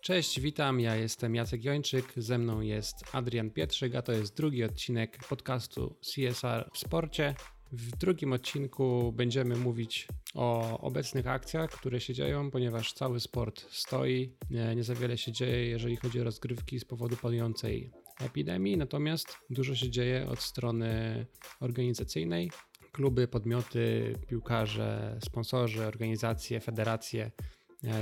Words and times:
Cześć, 0.00 0.40
witam. 0.40 0.80
Ja 0.80 0.96
jestem 0.96 1.34
Jacek 1.34 1.64
Jończyk, 1.64 2.12
ze 2.16 2.38
mną 2.38 2.60
jest 2.60 2.96
Adrian 3.12 3.50
Pietrzyk, 3.50 3.94
a 3.94 4.02
to 4.02 4.12
jest 4.12 4.36
drugi 4.36 4.64
odcinek 4.64 5.18
podcastu 5.28 5.96
CSR 6.00 6.70
w 6.72 6.78
sporcie. 6.78 7.34
W 7.72 7.96
drugim 7.96 8.32
odcinku 8.32 9.12
będziemy 9.16 9.56
mówić 9.56 10.08
o 10.34 10.78
obecnych 10.80 11.26
akcjach, 11.26 11.70
które 11.70 12.00
się 12.00 12.14
dzieją, 12.14 12.50
ponieważ 12.50 12.92
cały 12.92 13.20
sport 13.20 13.66
stoi. 13.70 14.36
Nie, 14.50 14.76
nie 14.76 14.84
za 14.84 14.94
wiele 14.94 15.18
się 15.18 15.32
dzieje, 15.32 15.66
jeżeli 15.66 15.96
chodzi 15.96 16.20
o 16.20 16.24
rozgrywki 16.24 16.80
z 16.80 16.84
powodu 16.84 17.16
panującej 17.16 17.90
epidemii, 18.20 18.76
natomiast 18.76 19.36
dużo 19.50 19.74
się 19.74 19.90
dzieje 19.90 20.28
od 20.28 20.40
strony 20.40 21.26
organizacyjnej. 21.60 22.50
Kluby, 22.92 23.28
podmioty, 23.28 24.14
piłkarze, 24.28 25.18
sponsorzy, 25.24 25.86
organizacje, 25.86 26.60
federacje 26.60 27.30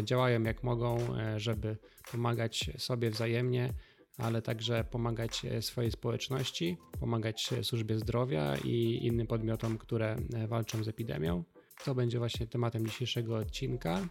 działają 0.02 0.42
jak 0.42 0.62
mogą, 0.62 1.16
e, 1.16 1.40
żeby 1.40 1.76
pomagać 2.12 2.70
sobie 2.78 3.10
wzajemnie, 3.10 3.74
ale 4.16 4.42
także 4.42 4.84
pomagać 4.84 5.44
e, 5.44 5.62
swojej 5.62 5.90
społeczności, 5.90 6.76
pomagać 7.00 7.50
służbie 7.62 7.98
zdrowia 7.98 8.56
i 8.56 8.98
innym 9.02 9.26
podmiotom, 9.26 9.78
które 9.78 10.16
walczą 10.48 10.84
z 10.84 10.88
epidemią. 10.88 11.44
To 11.84 11.94
będzie 11.94 12.18
właśnie 12.18 12.46
tematem 12.46 12.86
dzisiejszego 12.86 13.36
odcinka. 13.36 14.08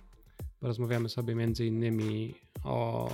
Porozmawiamy 0.59 1.09
sobie 1.09 1.35
innymi 1.59 2.35
o 2.63 3.09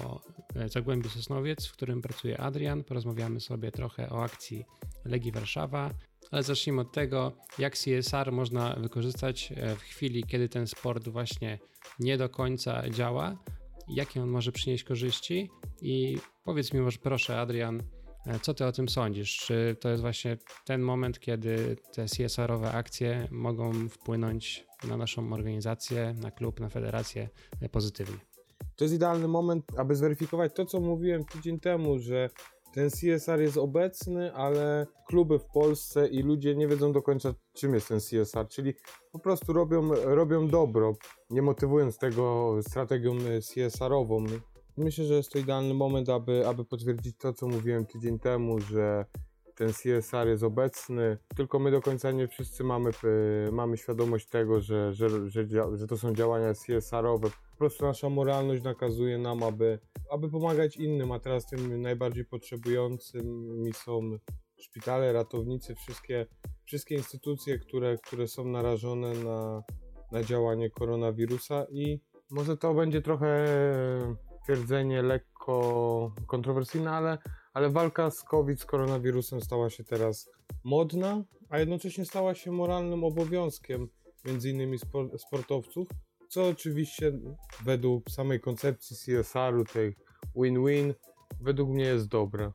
Zagłębiu 0.66 1.10
Sosnowiec, 1.10 1.68
w 1.68 1.72
którym 1.72 2.02
pracuje 2.02 2.40
Adrian. 2.40 2.84
Porozmawiamy 2.84 3.40
sobie 3.40 3.72
trochę 3.72 4.10
o 4.10 4.24
akcji 4.24 4.66
Legii 5.06 5.32
Warszawa, 5.32 5.90
ale 6.32 6.44
zacznijmy 6.44 6.82
od 6.82 6.92
tego, 6.92 7.32
jak 7.60 7.78
CSR 7.78 8.32
można 8.32 8.76
wykorzystać 8.76 9.54
w 9.78 9.82
chwili, 9.82 10.24
kiedy 10.24 10.50
ten 10.50 10.68
sport 10.68 11.08
właśnie 11.08 11.60
nie 12.00 12.18
do 12.18 12.30
końca 12.30 12.90
działa, 12.90 13.38
jakie 13.88 14.24
on 14.24 14.30
może 14.30 14.52
przynieść 14.52 14.84
korzyści 14.84 15.50
i 15.82 16.18
powiedz 16.44 16.74
mi 16.74 16.80
może 16.80 16.98
proszę 16.98 17.40
Adrian, 17.40 17.84
co 18.42 18.54
ty 18.54 18.66
o 18.66 18.72
tym 18.72 18.90
sądzisz? 18.90 19.38
Czy 19.38 19.76
to 19.80 19.90
jest 19.90 20.02
właśnie 20.02 20.38
ten 20.66 20.82
moment, 20.82 21.20
kiedy 21.20 21.76
te 21.94 22.06
CSR-owe 22.06 22.72
akcje 22.72 23.28
mogą 23.32 23.90
wpłynąć 23.90 24.66
na 24.88 24.98
naszą 24.98 25.34
organizację, 25.34 26.16
na 26.22 26.32
klub, 26.32 26.60
na 26.60 26.70
federację 26.70 27.30
pozytywnie? 27.72 28.18
To 28.76 28.84
jest 28.84 28.96
idealny 28.96 29.28
moment, 29.28 29.66
aby 29.78 29.96
zweryfikować 29.96 30.52
to, 30.56 30.66
co 30.66 30.80
mówiłem 30.80 31.26
tydzień 31.26 31.60
temu, 31.60 32.00
że 32.00 32.30
ten 32.74 32.90
CSR 32.90 33.42
jest 33.42 33.58
obecny, 33.58 34.34
ale 34.34 34.88
kluby 35.08 35.40
w 35.40 35.46
Polsce 35.46 36.08
i 36.08 36.24
ludzie 36.24 36.56
nie 36.56 36.68
wiedzą 36.68 36.92
do 36.92 37.02
końca, 37.02 37.34
czym 37.54 37.74
jest 37.74 37.88
ten 37.88 38.00
CSR, 38.00 38.48
czyli 38.48 38.74
po 39.12 39.20
prostu 39.20 39.54
robią, 39.54 39.90
robią 40.04 40.48
dobro, 40.48 40.94
nie 41.30 41.42
motywując 41.42 41.98
tego 41.98 42.56
strategią 42.62 43.16
CSR-ową. 43.42 44.26
Myślę, 44.78 45.06
że 45.06 45.14
jest 45.14 45.32
to 45.32 45.40
idealny 45.40 45.74
moment, 45.74 46.10
aby, 46.10 46.48
aby 46.48 46.66
potwierdzić 46.66 47.18
to, 47.18 47.34
co 47.34 47.48
mówiłem 47.48 47.86
tydzień 47.86 48.20
temu, 48.20 48.60
że 48.60 49.06
ten 49.56 49.70
CSR 49.74 50.28
jest 50.28 50.44
obecny, 50.44 51.18
tylko 51.36 51.60
my 51.60 51.72
do 51.72 51.82
końca 51.82 52.12
nie 52.12 52.28
wszyscy 52.28 52.64
mamy, 52.64 52.92
mamy 53.52 53.78
świadomość 53.78 54.28
tego, 54.28 54.62
że, 54.62 54.94
że, 54.94 55.30
że, 55.30 55.48
że 55.78 55.88
to 55.88 55.98
są 55.98 56.14
działania 56.14 56.54
CSR-owe. 56.54 57.30
Prostu 57.64 57.86
nasza 57.86 58.10
moralność 58.10 58.64
nakazuje 58.64 59.18
nam, 59.18 59.44
aby, 59.44 59.80
aby 60.12 60.30
pomagać 60.30 60.78
innym, 60.78 61.12
a 61.12 61.20
teraz 61.20 61.46
tym 61.46 61.82
najbardziej 61.82 62.26
potrzebującymi 62.26 63.74
są 63.74 64.18
szpitale, 64.60 65.14
ratownicy, 65.14 65.76
wszystkie, 65.76 66.26
wszystkie 66.66 66.96
instytucje, 66.96 67.60
które, 67.60 67.98
które 67.98 68.28
są 68.28 68.46
narażone 68.46 69.14
na, 69.14 69.64
na 70.12 70.24
działanie 70.24 70.70
koronawirusa 70.70 71.66
i 71.72 72.00
może 72.30 72.58
to 72.58 72.74
będzie 72.74 73.02
trochę 73.02 73.46
twierdzenie 74.44 75.02
lekko 75.02 76.16
kontrowersyjne, 76.28 76.92
ale 76.92 77.18
ale 77.54 77.70
walka 77.70 78.12
z 78.12 78.24
COVID, 78.24 78.62
z 78.62 78.66
koronawirusem 78.66 79.42
stała 79.42 79.70
się 79.70 79.84
teraz 79.84 80.30
modna, 80.64 81.24
a 81.50 81.60
jednocześnie 81.60 82.06
stała 82.06 82.36
się 82.36 82.52
moralnym 82.52 83.04
obowiązkiem 83.04 83.88
między 84.26 84.50
innymi 84.50 84.78
sportowców, 85.18 85.88
co 86.34 86.48
oczywiście 86.48 87.12
według 87.66 88.12
samej 88.12 88.40
koncepcji 88.40 88.98
CSR-u, 88.98 89.66
tej 89.66 89.96
win-win, 90.36 90.94
według 91.42 91.70
mnie 91.70 91.84
jest 91.84 92.08
dobre. 92.08 92.52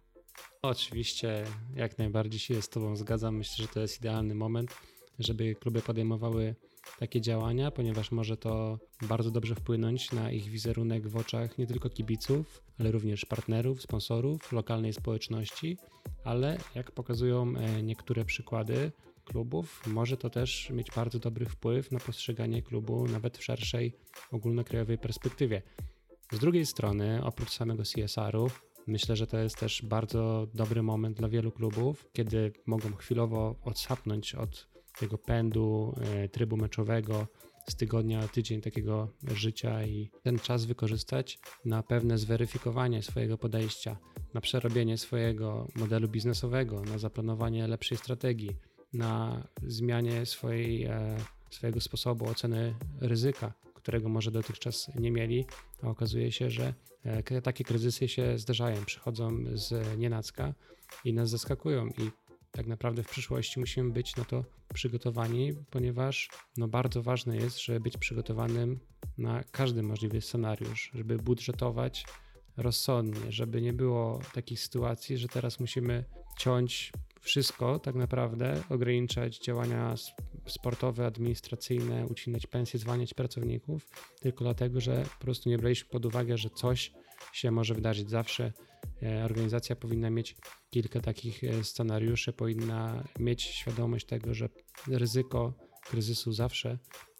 Oczywiście, 0.63 1.45
jak 1.75 1.99
najbardziej 1.99 2.41
się 2.41 2.63
z 2.63 2.69
Tobą 2.69 2.97
zgadzam. 2.97 3.37
Myślę, 3.37 3.63
że 3.63 3.69
to 3.69 3.81
jest 3.81 3.99
idealny 3.99 4.35
moment, 4.35 4.75
żeby 5.19 5.55
kluby 5.55 5.83
podejmowały 5.83 6.55
takie 6.99 7.21
działania, 7.21 7.71
ponieważ 7.71 8.13
może 8.13 8.37
to 8.37 8.79
bardzo 9.03 9.31
dobrze 9.31 9.55
wpłynąć 9.55 10.13
na 10.13 10.31
ich 10.31 10.45
wizerunek 10.45 11.09
w 11.09 11.17
oczach 11.17 11.59
nie 11.59 11.67
tylko 11.67 11.91
kibiców, 11.91 12.63
ale 12.79 12.91
również 12.91 13.25
partnerów, 13.25 13.83
sponsorów, 13.83 14.53
lokalnej 14.53 14.93
społeczności, 14.93 15.79
ale 16.25 16.59
jak 16.75 16.93
pokazują 16.93 17.57
e, 17.57 17.83
niektóre 17.83 18.25
przykłady 18.25 18.93
klubów, 19.29 19.83
może 19.87 20.17
to 20.17 20.31
też 20.31 20.71
mieć 20.71 20.91
bardzo 20.91 21.19
dobry 21.19 21.47
wpływ 21.47 21.93
na 21.93 21.99
postrzeganie 21.99 22.63
klubu 22.63 23.09
nawet 23.09 23.39
w 23.39 23.45
szerszej 23.45 23.93
ogólnokrajowej 24.33 24.99
perspektywie. 24.99 25.63
Z 26.33 26.39
drugiej 26.39 26.67
strony, 26.67 27.25
oprócz 27.25 27.51
samego 27.51 27.83
CSR-u, 27.83 28.51
myślę, 28.87 29.17
że 29.17 29.27
to 29.27 29.39
jest 29.39 29.57
też 29.57 29.83
bardzo 29.83 30.47
dobry 30.55 30.83
moment 30.83 31.17
dla 31.17 31.29
wielu 31.29 31.53
klubów, 31.53 32.07
kiedy 32.13 32.53
mogą 32.67 32.95
chwilowo 32.97 33.55
odsapnąć 33.65 34.35
od 34.35 34.69
tego 34.99 35.19
pędu, 35.19 35.95
e, 36.01 36.29
trybu 36.29 36.57
meczowego 36.57 37.27
z 37.69 37.77
tygodnia 37.77 38.21
na 38.21 38.29
tydzień 38.29 38.61
takiego 38.61 39.09
życia 39.35 39.85
i 39.85 40.11
ten 40.23 40.39
czas 40.39 40.65
wykorzystać 40.65 41.39
na 41.65 41.83
pewne 41.83 42.19
zweryfikowanie 42.19 43.03
swojego 43.03 43.39
podejścia, 43.39 43.97
na 44.35 44.41
przerobienie 44.41 44.99
swojego 44.99 45.69
modelu 45.77 46.09
biznesowego, 46.09 46.81
na 46.81 46.99
zaplanowanie 46.99 47.67
lepszej 47.67 47.99
strategii, 47.99 48.57
na 48.93 49.43
zmianie 49.63 50.27
swojej, 50.27 50.85
e, 50.85 51.17
swojego 51.51 51.81
sposobu 51.81 52.27
oceny 52.27 52.75
ryzyka, 53.01 53.53
którego 53.75 54.09
może 54.09 54.31
dotychczas 54.31 54.91
nie 54.95 55.11
mieli, 55.11 55.47
a 55.83 55.89
okazuje 55.89 56.33
się, 56.33 56.51
że 56.51 56.75
e, 57.05 57.43
takie 57.43 57.65
kryzysy 57.65 58.09
się 58.09 58.39
zdarzają, 58.39 58.85
przychodzą 58.85 59.31
z 59.55 59.99
nienacka 59.99 60.55
i 61.05 61.13
nas 61.13 61.31
zaskakują 61.31 61.87
i 61.87 62.11
tak 62.51 62.67
naprawdę 62.67 63.03
w 63.03 63.09
przyszłości 63.09 63.61
musimy 63.61 63.91
być 63.91 64.17
na 64.17 64.25
to 64.25 64.45
przygotowani, 64.75 65.53
ponieważ 65.71 66.31
no 66.57 66.69
bardzo 66.69 67.03
ważne 67.03 67.37
jest, 67.37 67.65
żeby 67.65 67.81
być 67.81 67.97
przygotowanym 67.97 68.81
na 69.19 69.45
każdy 69.45 69.83
możliwy 69.83 70.21
scenariusz, 70.21 70.91
żeby 70.95 71.17
budżetować 71.17 72.07
rozsądnie, 72.57 73.33
żeby 73.33 73.63
nie 73.63 73.73
było 73.73 74.21
takich 74.35 74.61
sytuacji, 74.61 75.19
że 75.19 75.29
teraz 75.29 75.61
musimy 75.61 76.05
ciąć 76.39 76.93
wszystko 77.21 77.79
tak 77.79 77.95
naprawdę, 77.95 78.63
ograniczać 78.69 79.39
działania 79.39 79.95
sportowe, 80.47 81.07
administracyjne, 81.07 82.07
ucinać 82.07 82.47
pensje, 82.47 82.81
zwalniać 82.81 83.15
pracowników, 83.15 83.89
tylko 84.21 84.45
dlatego, 84.45 84.81
że 84.81 85.05
po 85.19 85.25
prostu 85.25 85.49
nie 85.49 85.59
braliśmy 85.59 85.91
pod 85.91 86.07
uwagę, 86.07 86.39
że 86.39 86.51
coś 86.51 86.93
się 87.33 87.51
może 87.51 87.75
wydarzyć. 87.75 88.11
Zawsze 88.11 88.53
e, 89.03 89.25
organizacja 89.25 89.77
powinna 89.77 90.11
mieć 90.11 90.37
kilka 90.71 91.01
takich 91.01 91.45
e, 91.45 91.65
scenariuszy, 91.65 92.33
powinna 92.33 93.05
mieć 93.19 93.43
świadomość 93.43 94.07
tego, 94.07 94.35
że 94.35 94.49
ryzyko 94.89 95.53
kryzysu 95.85 96.33
zawsze 96.33 96.79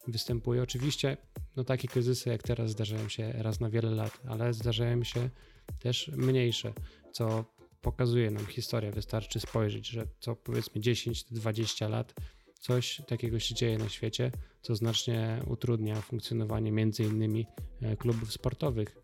występuje. 0.09 0.63
Oczywiście 0.63 1.17
no, 1.57 1.65
takie 1.65 1.89
kryzysy 1.89 2.31
jak 2.31 2.43
teraz 2.43 2.71
zdarzają 2.71 3.09
się 3.09 3.33
raz 3.33 3.61
na 3.61 3.71
wiele 3.71 3.91
lat, 3.91 4.21
ale 4.29 4.55
zdarzają 4.55 5.05
się 5.05 5.31
też 5.79 6.11
mniejsze, 6.17 6.73
co 7.13 7.45
pokazuje 7.81 8.31
nam 8.31 8.47
historia. 8.47 8.91
Wystarczy 8.93 9.41
spojrzeć, 9.41 9.87
że 9.89 10.07
co 10.21 10.37
powiedzmy 10.37 10.81
10-20 10.81 11.91
lat 11.91 12.15
coś 12.61 13.03
takiego 13.07 13.39
się 13.39 13.55
dzieje 13.55 13.79
na 13.79 13.89
świecie, 13.89 14.33
co 14.63 14.77
znacznie 14.77 15.43
utrudnia 15.47 16.01
funkcjonowanie 16.01 16.73
między 16.73 17.03
innymi 17.05 17.47
e, 17.83 17.97
klubów 17.97 18.33
sportowych. 18.33 18.97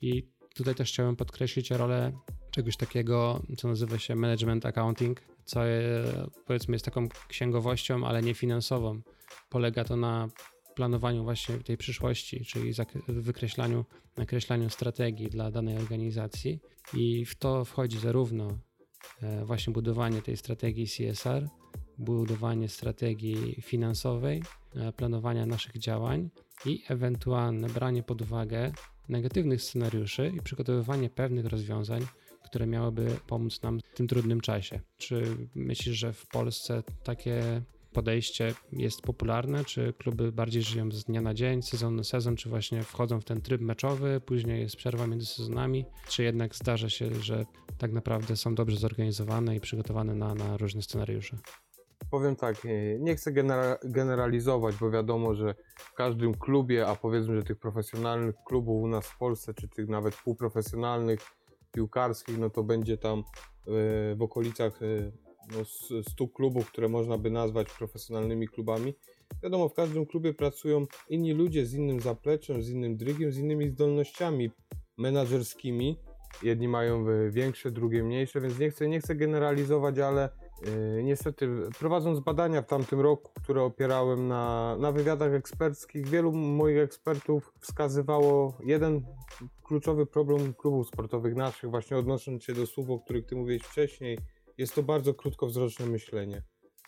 I 0.00 0.28
tutaj 0.54 0.74
też 0.74 0.92
chciałem 0.92 1.16
podkreślić 1.16 1.70
rolę 1.70 2.12
czegoś 2.50 2.76
takiego, 2.76 3.42
co 3.56 3.68
nazywa 3.68 3.98
się 3.98 4.14
management 4.14 4.66
accounting, 4.66 5.20
co 5.44 5.66
e, 5.66 5.80
powiedzmy 6.46 6.74
jest 6.74 6.84
taką 6.84 7.08
księgowością, 7.28 8.06
ale 8.06 8.22
nie 8.22 8.34
finansową. 8.34 9.00
Polega 9.48 9.84
to 9.84 9.96
na 9.96 10.28
planowaniu 10.76 11.24
właśnie 11.24 11.58
tej 11.58 11.76
przyszłości, 11.76 12.44
czyli 12.44 12.72
wykreślaniu, 13.08 13.84
nakreślaniu 14.16 14.70
strategii 14.70 15.28
dla 15.28 15.50
danej 15.50 15.76
organizacji 15.76 16.60
i 16.94 17.24
w 17.24 17.34
to 17.34 17.64
wchodzi 17.64 17.98
zarówno 17.98 18.58
e, 19.22 19.44
właśnie 19.44 19.72
budowanie 19.72 20.22
tej 20.22 20.36
strategii 20.36 20.86
CSR, 20.86 21.48
budowanie 21.98 22.68
strategii 22.68 23.62
finansowej, 23.62 24.42
e, 24.74 24.92
planowania 24.92 25.46
naszych 25.46 25.78
działań 25.78 26.30
i 26.66 26.82
ewentualne 26.88 27.68
branie 27.68 28.02
pod 28.02 28.22
uwagę 28.22 28.72
negatywnych 29.08 29.62
scenariuszy 29.62 30.32
i 30.36 30.42
przygotowywanie 30.42 31.10
pewnych 31.10 31.46
rozwiązań, 31.46 32.06
które 32.44 32.66
miałyby 32.66 33.16
pomóc 33.26 33.62
nam 33.62 33.80
w 33.80 33.96
tym 33.96 34.08
trudnym 34.08 34.40
czasie. 34.40 34.80
Czy 34.98 35.36
myślisz, 35.54 35.96
że 35.96 36.12
w 36.12 36.26
Polsce 36.26 36.82
takie 37.04 37.62
podejście 37.96 38.54
jest 38.72 39.02
popularne? 39.02 39.64
Czy 39.64 39.92
kluby 39.98 40.32
bardziej 40.32 40.62
żyją 40.62 40.92
z 40.92 41.04
dnia 41.04 41.20
na 41.20 41.34
dzień, 41.34 41.62
sezon 41.62 41.96
na 41.96 42.04
sezon, 42.04 42.36
czy 42.36 42.48
właśnie 42.48 42.82
wchodzą 42.82 43.20
w 43.20 43.24
ten 43.24 43.40
tryb 43.40 43.60
meczowy, 43.60 44.20
później 44.20 44.60
jest 44.60 44.76
przerwa 44.76 45.06
między 45.06 45.26
sezonami, 45.26 45.84
czy 46.08 46.22
jednak 46.22 46.54
zdarza 46.54 46.88
się, 46.88 47.14
że 47.14 47.44
tak 47.78 47.92
naprawdę 47.92 48.36
są 48.36 48.54
dobrze 48.54 48.76
zorganizowane 48.76 49.56
i 49.56 49.60
przygotowane 49.60 50.14
na, 50.14 50.34
na 50.34 50.56
różne 50.56 50.82
scenariusze? 50.82 51.36
Powiem 52.10 52.36
tak, 52.36 52.64
nie- 52.64 52.98
nie 52.98 53.16
chcę 53.16 53.32
genera- 53.32 53.78
generalizować, 53.84 54.76
bo 54.76 54.90
wiadomo, 54.90 55.34
że 55.34 55.54
w 55.76 55.94
każdym 55.94 56.34
klubie, 56.34 56.86
a 56.86 56.96
powiedzmy, 56.96 57.36
że 57.36 57.42
tych 57.42 57.58
profesjonalnych 57.58 58.34
klubów 58.46 58.82
u 58.82 58.88
nas 58.88 59.06
w 59.06 59.18
Polsce, 59.18 59.54
czy 59.54 59.68
tych 59.68 59.88
nawet 59.88 60.14
półprofesjonalnych, 60.14 61.20
piłkarskich, 61.72 62.38
no 62.38 62.50
to 62.50 62.62
będzie 62.62 62.98
tam 62.98 63.18
e, 63.18 63.22
w 64.16 64.22
okolicach 64.22 64.82
e, 64.82 64.86
no, 65.52 65.60
s- 65.60 65.92
100 66.10 66.28
klubów, 66.28 66.70
które 66.72 66.88
można 66.88 67.18
by 67.18 67.30
nazwać 67.30 67.68
profesjonalnymi 67.78 68.48
klubami. 68.48 68.94
Wiadomo, 69.42 69.68
w 69.68 69.74
każdym 69.74 70.06
klubie 70.06 70.34
pracują 70.34 70.86
inni 71.08 71.32
ludzie 71.32 71.66
z 71.66 71.74
innym 71.74 72.00
zapleczem, 72.00 72.62
z 72.62 72.70
innym 72.70 72.96
drygiem, 72.96 73.32
z 73.32 73.38
innymi 73.38 73.68
zdolnościami 73.68 74.50
menadżerskimi. 74.96 75.98
Jedni 76.42 76.68
mają 76.68 77.08
e, 77.08 77.30
większe, 77.30 77.70
drugie 77.70 78.02
mniejsze, 78.02 78.40
więc 78.40 78.58
nie 78.58 78.70
chcę, 78.70 78.88
nie 78.88 79.00
chcę 79.00 79.14
generalizować, 79.14 79.98
ale 79.98 80.28
Yy, 80.96 81.02
Niestety, 81.02 81.48
prowadząc 81.78 82.20
badania 82.20 82.62
w 82.62 82.66
tamtym 82.66 83.00
roku, 83.00 83.32
które 83.42 83.62
opierałem 83.62 84.28
na, 84.28 84.76
na 84.80 84.92
wywiadach 84.92 85.32
eksperckich, 85.32 86.06
wielu 86.08 86.32
moich 86.32 86.78
ekspertów 86.78 87.52
wskazywało 87.60 88.58
jeden 88.64 89.06
kluczowy 89.62 90.06
problem 90.06 90.54
klubów 90.54 90.88
sportowych 90.88 91.34
naszych, 91.34 91.70
właśnie 91.70 91.96
odnosząc 91.96 92.44
się 92.44 92.52
do 92.54 92.66
słów, 92.66 92.90
o 92.90 92.98
których 92.98 93.26
Ty 93.26 93.36
mówiłeś 93.36 93.62
wcześniej. 93.62 94.18
Jest 94.58 94.74
to 94.74 94.82
bardzo 94.82 95.14
krótkowzroczne 95.14 95.86
myślenie. 95.86 96.42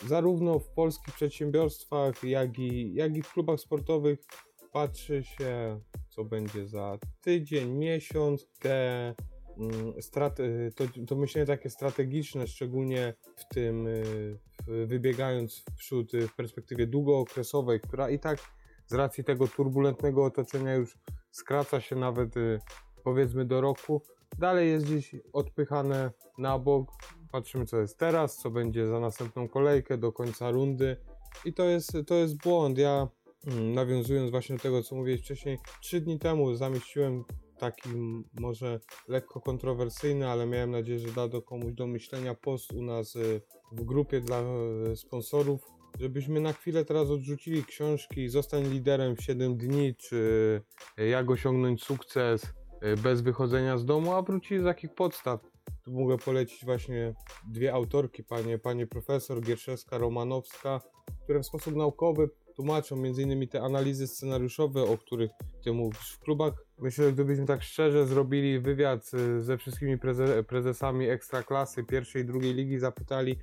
Zarówno 0.07 0.59
w 0.59 0.71
polskich 0.71 1.15
przedsiębiorstwach, 1.15 2.25
jak 2.25 2.59
i, 2.59 2.95
jak 2.95 3.17
i 3.17 3.23
w 3.23 3.33
klubach 3.33 3.61
sportowych 3.61 4.19
patrzy 4.73 5.25
się, 5.25 5.81
co 6.09 6.25
będzie 6.25 6.67
za 6.67 6.99
tydzień, 7.21 7.71
miesiąc. 7.71 8.47
Te 8.61 9.15
mm, 9.59 9.93
strate- 9.93 10.73
to, 10.75 10.85
to 11.07 11.17
myślenie 11.17 11.47
takie 11.47 11.71
strategiczne, 11.71 12.47
szczególnie 12.47 13.15
w 13.37 13.55
tym, 13.55 13.87
y, 13.87 14.39
w, 14.67 14.87
wybiegając 14.87 15.59
w 15.59 15.75
przód 15.77 16.15
y, 16.15 16.29
w 16.29 16.35
perspektywie 16.35 16.87
długookresowej, 16.87 17.81
która 17.81 18.11
i 18.11 18.19
tak 18.19 18.39
z 18.87 18.95
racji 18.95 19.25
tego 19.25 19.49
turbulentnego 19.49 20.25
otoczenia 20.25 20.75
już 20.75 20.99
skraca 21.31 21.81
się 21.81 21.97
nawet 21.97 22.37
y, 22.37 22.59
powiedzmy 23.05 23.45
do 23.45 23.61
roku, 23.61 24.03
dalej 24.39 24.71
jest 24.71 24.87
gdzieś 24.87 25.17
odpychane 25.33 26.11
na 26.39 26.59
bok. 26.59 26.91
Patrzymy, 27.33 27.67
co 27.67 27.81
jest 27.81 27.99
teraz, 27.99 28.37
co 28.37 28.51
będzie 28.51 28.87
za 28.87 29.01
następną 29.01 29.49
kolejkę 29.49 29.99
do 29.99 30.13
końca 30.13 30.51
rundy. 30.51 30.97
I 31.45 31.53
to 31.53 31.65
jest, 31.65 31.97
to 32.07 32.15
jest 32.15 32.43
błąd. 32.43 32.79
Ja 32.79 33.09
mm, 33.47 33.73
nawiązując 33.73 34.31
właśnie 34.31 34.57
do 34.57 34.63
tego, 34.63 34.83
co 34.83 34.97
mówiłeś 34.97 35.21
wcześniej, 35.21 35.59
trzy 35.81 36.01
dni 36.01 36.19
temu 36.19 36.55
zamieściłem 36.55 37.25
taki 37.59 37.89
może 38.41 38.81
lekko 39.09 39.41
kontrowersyjny, 39.41 40.29
ale 40.29 40.47
miałem 40.47 40.71
nadzieję, 40.71 40.99
że 40.99 41.13
da 41.13 41.29
do 41.29 41.43
komuś 41.43 41.73
do 41.73 41.87
myślenia 41.87 42.35
post 42.35 42.73
u 42.73 42.83
nas 42.83 43.17
y, 43.17 43.41
w 43.73 43.85
grupie 43.85 44.21
dla 44.21 44.43
y, 44.93 44.97
sponsorów, 44.97 45.61
żebyśmy 46.01 46.41
na 46.41 46.53
chwilę 46.53 46.85
teraz 46.85 47.11
odrzucili 47.11 47.65
książki 47.65 48.29
Zostań 48.29 48.65
liderem 48.65 49.17
w 49.17 49.23
7 49.23 49.57
dni, 49.57 49.95
czy 49.95 50.17
y, 51.01 51.09
Jak 51.09 51.31
osiągnąć 51.31 51.85
sukces 51.85 52.45
y, 52.45 52.97
bez 53.03 53.21
wychodzenia 53.21 53.79
z 53.79 53.85
domu, 53.85 54.13
a 54.13 54.23
wrócili 54.23 54.61
z 54.61 54.65
takich 54.65 54.95
podstaw. 54.95 55.41
Tu 55.89 55.95
mogę 55.95 56.19
polecić 56.19 56.65
właśnie 56.65 57.15
dwie 57.47 57.73
autorki, 57.73 58.25
panie, 58.25 58.59
panie 58.59 58.87
profesor 58.87 59.41
Gierszewska, 59.41 59.99
Romanowska, 59.99 60.81
które 61.25 61.41
w 61.41 61.47
sposób 61.47 61.77
naukowy 61.77 62.31
tłumaczą 62.57 62.97
m.in. 62.97 63.49
te 63.49 63.63
analizy 63.63 64.07
scenariuszowe, 64.07 64.83
o 64.83 64.99
których 64.99 65.31
ty 65.65 65.73
mówisz 65.73 66.13
w 66.13 66.19
klubach. 66.19 66.55
Myślę, 66.79 67.05
że 67.05 67.13
gdybyśmy 67.13 67.47
tak 67.47 67.63
szczerze 67.63 68.07
zrobili 68.07 68.61
wywiad 68.61 69.11
y, 69.15 69.43
ze 69.43 69.59
wszystkimi 69.59 69.99
preze 69.99 70.45
prezesami 70.45 71.09
ekstraklasy 71.09 71.85
pierwszej 71.85 72.23
i 72.23 72.25
drugiej 72.25 72.55
ligi, 72.55 72.79
zapytali, 72.79 73.39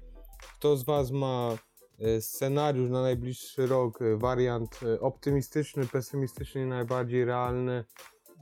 kto 0.57 0.77
z 0.77 0.83
was 0.83 1.11
ma 1.11 1.57
y, 1.99 2.21
scenariusz 2.21 2.89
na 2.89 3.01
najbliższy 3.01 3.67
rok, 3.67 4.01
y, 4.01 4.17
wariant 4.17 4.79
optymistyczny, 4.99 5.85
pesymistyczny 5.85 6.61
i 6.61 6.65
najbardziej 6.65 7.25
realny, 7.25 7.83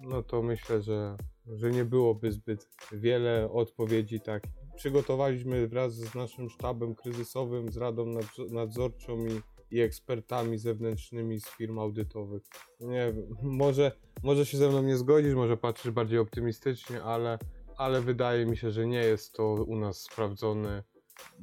no 0.02 0.24
to 0.24 0.42
myślę, 0.42 0.82
że, 0.82 1.18
że 1.48 1.72
nie 1.72 1.86
byłoby 1.86 2.32
zbyt 2.32 2.70
wiele 2.92 3.52
odpowiedzi 3.52 4.20
tak. 4.20 4.44
Przygotowaliśmy 4.76 5.68
wraz 5.68 5.94
z 5.94 6.16
naszym 6.16 6.50
sztabem 6.50 6.96
kryzysowym, 6.96 7.72
z 7.72 7.78
radą 7.78 8.06
nadz- 8.06 8.52
nadzorczą 8.52 9.26
i, 9.26 9.42
i 9.72 9.82
ekspertami 9.82 10.58
zewnętrznymi 10.58 11.40
z 11.40 11.50
firm 11.50 11.80
audytowych. 11.80 12.44
Nie 12.80 13.14
może, 13.42 13.92
może 14.24 14.46
się 14.46 14.58
ze 14.58 14.70
mną 14.70 14.84
nie 14.84 14.98
zgodzisz, 14.98 15.34
może 15.34 15.58
patrzysz 15.58 15.92
bardziej 15.92 16.20
optymistycznie, 16.20 17.04
ale, 17.04 17.40
ale 17.78 18.02
wydaje 18.02 18.46
mi 18.46 18.58
się, 18.58 18.72
że 18.72 18.88
nie 18.88 19.04
jest 19.04 19.34
to 19.34 19.44
u 19.54 19.76
nas 19.76 20.02
sprawdzone, 20.02 20.84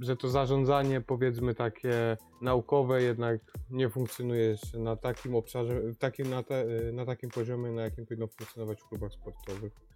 że 0.00 0.16
to 0.16 0.28
zarządzanie 0.28 1.00
powiedzmy 1.00 1.54
takie 1.54 2.16
naukowe 2.42 3.02
jednak 3.02 3.40
nie 3.70 3.90
funkcjonuje 3.90 4.42
jeszcze 4.42 4.78
na 4.78 4.96
takim 4.96 5.34
obszarze, 5.34 5.82
takim, 5.98 6.30
na, 6.30 6.42
te, 6.42 6.66
na 6.92 7.06
takim 7.06 7.30
poziomie, 7.30 7.70
na 7.70 7.82
jakim 7.82 8.06
powinno 8.06 8.26
funkcjonować 8.26 8.80
w 8.80 8.88
klubach 8.88 9.12
sportowych. 9.12 9.89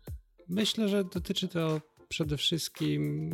Myślę, 0.49 0.89
że 0.89 1.05
dotyczy 1.05 1.49
to 1.49 1.81
przede 2.09 2.37
wszystkim 2.37 3.31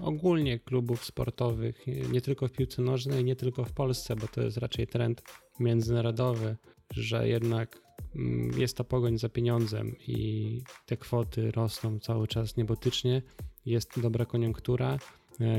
ogólnie 0.00 0.58
klubów 0.58 1.04
sportowych, 1.04 1.86
nie 2.12 2.20
tylko 2.20 2.48
w 2.48 2.52
piłce 2.52 2.82
nożnej, 2.82 3.24
nie 3.24 3.36
tylko 3.36 3.64
w 3.64 3.72
Polsce, 3.72 4.16
bo 4.16 4.28
to 4.28 4.42
jest 4.42 4.56
raczej 4.56 4.86
trend 4.86 5.22
międzynarodowy, 5.60 6.56
że 6.90 7.28
jednak 7.28 7.80
mm, 8.16 8.60
jest 8.60 8.76
to 8.76 8.84
pogoń 8.84 9.18
za 9.18 9.28
pieniądzem 9.28 9.96
i 9.98 10.62
te 10.86 10.96
kwoty 10.96 11.50
rosną 11.50 11.98
cały 11.98 12.28
czas 12.28 12.56
niebotycznie. 12.56 13.22
Jest 13.66 14.00
dobra 14.00 14.24
koniunktura, 14.24 14.98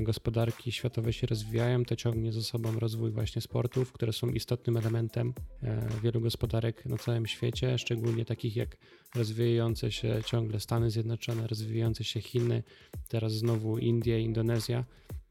gospodarki 0.01 0.71
światowe 0.71 1.13
się 1.13 1.27
rozwijają, 1.27 1.85
to 1.85 1.95
ciągnie 1.95 2.31
za 2.31 2.41
sobą 2.41 2.79
rozwój 2.79 3.11
właśnie 3.11 3.41
sportów, 3.41 3.91
które 3.91 4.13
są 4.13 4.29
istotnym 4.29 4.77
elementem 4.77 5.33
e, 5.63 5.89
wielu 6.03 6.21
gospodarek 6.21 6.85
na 6.85 6.97
całym 6.97 7.27
świecie, 7.27 7.77
szczególnie 7.77 8.25
takich 8.25 8.55
jak 8.55 8.77
rozwijające 9.15 9.91
się 9.91 10.19
ciągle 10.25 10.59
Stany 10.59 10.91
Zjednoczone, 10.91 11.47
rozwijające 11.47 12.03
się 12.03 12.21
Chiny, 12.21 12.63
teraz 13.07 13.33
znowu 13.33 13.77
Indie, 13.77 14.21
Indonezja 14.21 14.85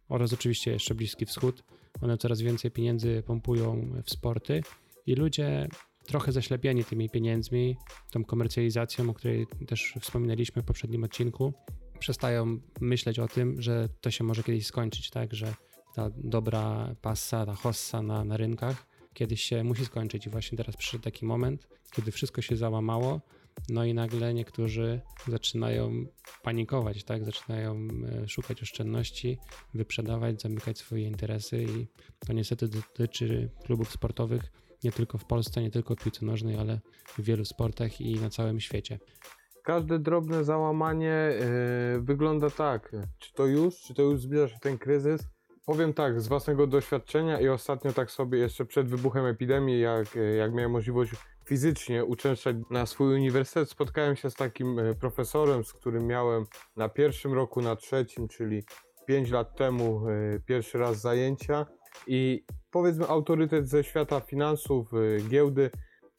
oraz 0.08 0.32
oczywiście 0.32 0.70
jeszcze 0.70 0.94
Bliski 0.94 1.26
Wschód. 1.26 1.64
One 2.00 2.18
coraz 2.18 2.40
więcej 2.40 2.70
pieniędzy 2.70 3.22
pompują 3.26 3.92
w 4.04 4.10
sporty 4.10 4.62
i 5.06 5.14
ludzie 5.14 5.68
trochę 6.06 6.32
zaślepieni 6.32 6.84
tymi 6.84 7.10
pieniędzmi, 7.10 7.76
tą 8.10 8.24
komercjalizacją, 8.24 9.10
o 9.10 9.14
której 9.14 9.46
też 9.66 9.94
wspominaliśmy 10.00 10.62
w 10.62 10.64
poprzednim 10.64 11.04
odcinku, 11.04 11.52
przestają 11.98 12.60
myśleć 12.80 13.18
o 13.18 13.28
tym, 13.28 13.62
że 13.62 13.88
to 14.00 14.10
się 14.10 14.24
może 14.24 14.42
kiedyś 14.42 14.66
skończyć, 14.66 15.10
tak, 15.10 15.34
że 15.34 15.54
ta 15.94 16.10
dobra 16.16 16.94
passa, 17.02 17.46
ta 17.46 17.54
hossa 17.54 18.02
na, 18.02 18.24
na 18.24 18.36
rynkach 18.36 18.86
kiedyś 19.14 19.42
się 19.42 19.64
musi 19.64 19.84
skończyć. 19.84 20.26
I 20.26 20.30
właśnie 20.30 20.58
teraz 20.58 20.76
przyszedł 20.76 21.04
taki 21.04 21.24
moment, 21.24 21.68
kiedy 21.92 22.12
wszystko 22.12 22.42
się 22.42 22.56
załamało, 22.56 23.20
no 23.68 23.84
i 23.84 23.94
nagle 23.94 24.34
niektórzy 24.34 25.00
zaczynają 25.28 26.06
panikować, 26.42 27.04
tak, 27.04 27.24
zaczynają 27.24 27.88
e, 28.24 28.28
szukać 28.28 28.62
oszczędności, 28.62 29.38
wyprzedawać, 29.74 30.42
zamykać 30.42 30.78
swoje 30.78 31.02
interesy 31.02 31.62
i 31.62 31.86
to 32.26 32.32
niestety 32.32 32.68
dotyczy 32.68 33.50
klubów 33.64 33.92
sportowych 33.92 34.52
nie 34.84 34.92
tylko 34.92 35.18
w 35.18 35.24
Polsce, 35.24 35.62
nie 35.62 35.70
tylko 35.70 35.94
w 35.94 35.98
piłce 35.98 36.26
nożnej, 36.26 36.56
ale 36.56 36.80
w 37.18 37.22
wielu 37.22 37.44
sportach 37.44 38.00
i 38.00 38.14
na 38.14 38.30
całym 38.30 38.60
świecie. 38.60 38.98
Każde 39.66 39.98
drobne 39.98 40.44
załamanie 40.44 41.30
yy, 41.94 42.00
wygląda 42.00 42.50
tak. 42.50 42.92
Czy 43.18 43.32
to 43.32 43.46
już, 43.46 43.74
czy 43.80 43.94
to 43.94 44.02
już 44.02 44.20
zbliża 44.20 44.48
się 44.48 44.58
ten 44.58 44.78
kryzys? 44.78 45.28
Powiem 45.64 45.94
tak, 45.94 46.20
z 46.20 46.28
własnego 46.28 46.66
doświadczenia 46.66 47.40
i 47.40 47.48
ostatnio 47.48 47.92
tak 47.92 48.10
sobie 48.10 48.38
jeszcze 48.38 48.64
przed 48.64 48.88
wybuchem 48.88 49.26
epidemii, 49.26 49.80
jak, 49.80 50.06
jak 50.38 50.54
miałem 50.54 50.70
możliwość 50.70 51.12
fizycznie 51.44 52.04
uczęszczać 52.04 52.56
na 52.70 52.86
swój 52.86 53.14
uniwersytet, 53.14 53.70
spotkałem 53.70 54.16
się 54.16 54.30
z 54.30 54.34
takim 54.34 54.78
e, 54.78 54.94
profesorem, 54.94 55.64
z 55.64 55.72
którym 55.72 56.06
miałem 56.06 56.44
na 56.76 56.88
pierwszym 56.88 57.32
roku, 57.32 57.62
na 57.62 57.76
trzecim, 57.76 58.28
czyli 58.28 58.62
5 59.06 59.30
lat 59.30 59.56
temu 59.56 60.08
e, 60.08 60.40
pierwszy 60.40 60.78
raz 60.78 61.00
zajęcia 61.00 61.66
i 62.06 62.44
powiedzmy 62.70 63.08
autorytet 63.08 63.68
ze 63.68 63.84
świata 63.84 64.20
finansów, 64.20 64.94
e, 64.94 65.28
giełdy 65.28 65.70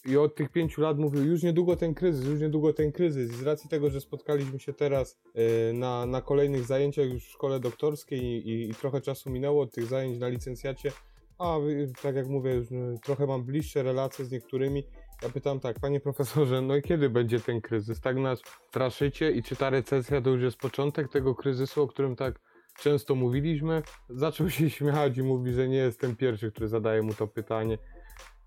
i 0.08 0.18
od 0.18 0.36
tych 0.36 0.50
pięciu 0.50 0.82
lat 0.82 0.98
mówił, 0.98 1.26
już 1.26 1.44
niedługo 1.44 1.76
ten 1.76 1.94
kryzys, 1.94 2.26
już 2.26 2.40
niedługo 2.40 2.74
ten 2.74 2.92
kryzys. 2.92 3.32
I 3.32 3.36
z 3.36 3.44
racji 3.44 3.70
tego, 3.70 3.90
że 3.90 4.02
spotkaliśmy 4.02 4.60
się 4.60 4.74
teraz 4.74 5.20
e, 5.36 5.74
na, 5.74 6.06
na 6.06 6.22
kolejnych 6.22 6.64
zajęciach 6.64 7.10
już 7.10 7.26
w 7.26 7.32
szkole 7.32 7.60
doktorskiej 7.60 8.20
i, 8.20 8.50
i, 8.50 8.70
i 8.70 8.74
trochę 8.76 9.02
czasu 9.02 9.30
minęło 9.30 9.64
od 9.64 9.72
tych 9.72 9.86
zajęć 9.86 10.20
na 10.20 10.28
licencjacie, 10.28 10.92
a 11.40 11.58
y, 11.58 11.92
tak 12.02 12.16
jak 12.16 12.28
mówię, 12.28 12.54
już 12.54 12.72
y, 12.72 12.96
trochę 13.04 13.28
mam 13.28 13.44
bliższe 13.44 13.84
relacje 13.84 14.26
z 14.26 14.32
niektórymi. 14.32 14.84
Ja 15.24 15.30
pytam 15.30 15.60
tak, 15.60 15.80
panie 15.80 16.00
profesorze, 16.00 16.62
no 16.62 16.76
i 16.76 16.82
kiedy 16.82 17.10
będzie 17.10 17.40
ten 17.40 17.62
kryzys? 17.62 18.02
Tak 18.02 18.18
nas 18.18 18.42
straszycie 18.70 19.32
i 19.32 19.44
czy 19.44 19.56
ta 19.56 19.70
recesja 19.70 20.22
to 20.22 20.30
już 20.30 20.42
jest 20.42 20.58
początek 20.58 21.12
tego 21.12 21.36
kryzysu, 21.36 21.82
o 21.82 21.88
którym 21.88 22.16
tak 22.16 22.40
często 22.80 23.16
mówiliśmy, 23.16 23.82
zaczął 24.10 24.50
się 24.50 24.70
śmiać 24.70 25.18
i 25.18 25.24
mówi, 25.24 25.54
że 25.54 25.68
nie 25.68 25.78
jestem 25.78 26.16
pierwszy, 26.16 26.52
który 26.52 26.68
zadaje 26.68 27.02
mu 27.02 27.14
to 27.14 27.28
pytanie. 27.28 27.78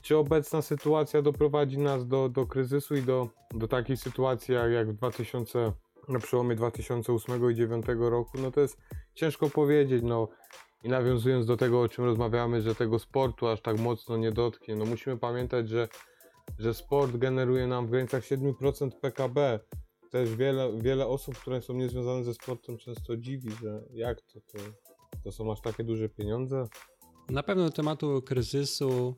Czy 0.03 0.17
obecna 0.17 0.63
sytuacja 0.63 1.23
doprowadzi 1.23 1.79
nas 1.79 2.07
do, 2.07 2.29
do 2.29 2.47
kryzysu 2.47 2.95
i 2.97 3.03
do, 3.03 3.29
do 3.55 3.69
takiej 3.69 3.97
sytuacji 3.97 4.55
jak, 4.55 4.91
w 4.91 4.93
2000, 4.93 5.73
na 6.09 6.19
przełomie 6.19 6.57
2008 6.57 7.37
i 7.37 7.39
2009 7.39 7.87
roku? 7.99 8.39
No 8.39 8.51
to 8.51 8.61
jest 8.61 8.79
ciężko 9.15 9.51
powiedzieć. 9.51 10.03
No. 10.03 10.29
I 10.85 10.89
nawiązując 10.89 11.47
do 11.47 11.57
tego, 11.57 11.81
o 11.81 11.89
czym 11.89 12.05
rozmawiamy, 12.05 12.63
że 12.63 12.75
tego 12.75 12.99
sportu 12.99 13.49
aż 13.49 13.61
tak 13.61 13.79
mocno 13.79 14.17
nie 14.17 14.33
dotknie, 14.33 14.77
no 14.77 14.85
musimy 14.85 15.19
pamiętać, 15.19 15.69
że, 15.69 15.89
że 16.59 16.75
sport 16.75 17.17
generuje 17.17 17.67
nam 17.67 17.87
w 17.87 17.91
granicach 17.91 18.25
7% 18.25 18.91
PKB. 19.01 19.61
Też 20.11 20.37
wiele, 20.37 20.79
wiele 20.79 21.07
osób, 21.07 21.39
które 21.39 21.63
są 21.63 21.75
niezwiązane 21.75 22.25
ze 22.25 22.35
sportem, 22.35 22.79
często 22.79 23.17
dziwi, 23.17 23.51
że 23.63 23.85
jak 23.91 24.21
to, 24.21 24.41
to, 24.41 24.59
to 25.25 25.33
są 25.33 25.53
aż 25.53 25.61
takie 25.61 25.85
duże 25.85 26.09
pieniądze. 26.09 26.65
Na 27.29 27.43
pewno 27.43 27.71
tematu 27.71 28.23
kryzysu, 28.23 29.15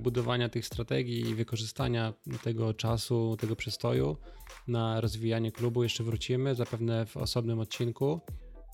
budowania 0.00 0.48
tych 0.48 0.66
strategii 0.66 1.20
i 1.20 1.34
wykorzystania 1.34 2.12
tego 2.42 2.74
czasu, 2.74 3.36
tego 3.40 3.56
przystoju 3.56 4.16
na 4.68 5.00
rozwijanie 5.00 5.52
klubu 5.52 5.82
jeszcze 5.82 6.04
wrócimy, 6.04 6.54
zapewne 6.54 7.06
w 7.06 7.16
osobnym 7.16 7.58
odcinku. 7.60 8.20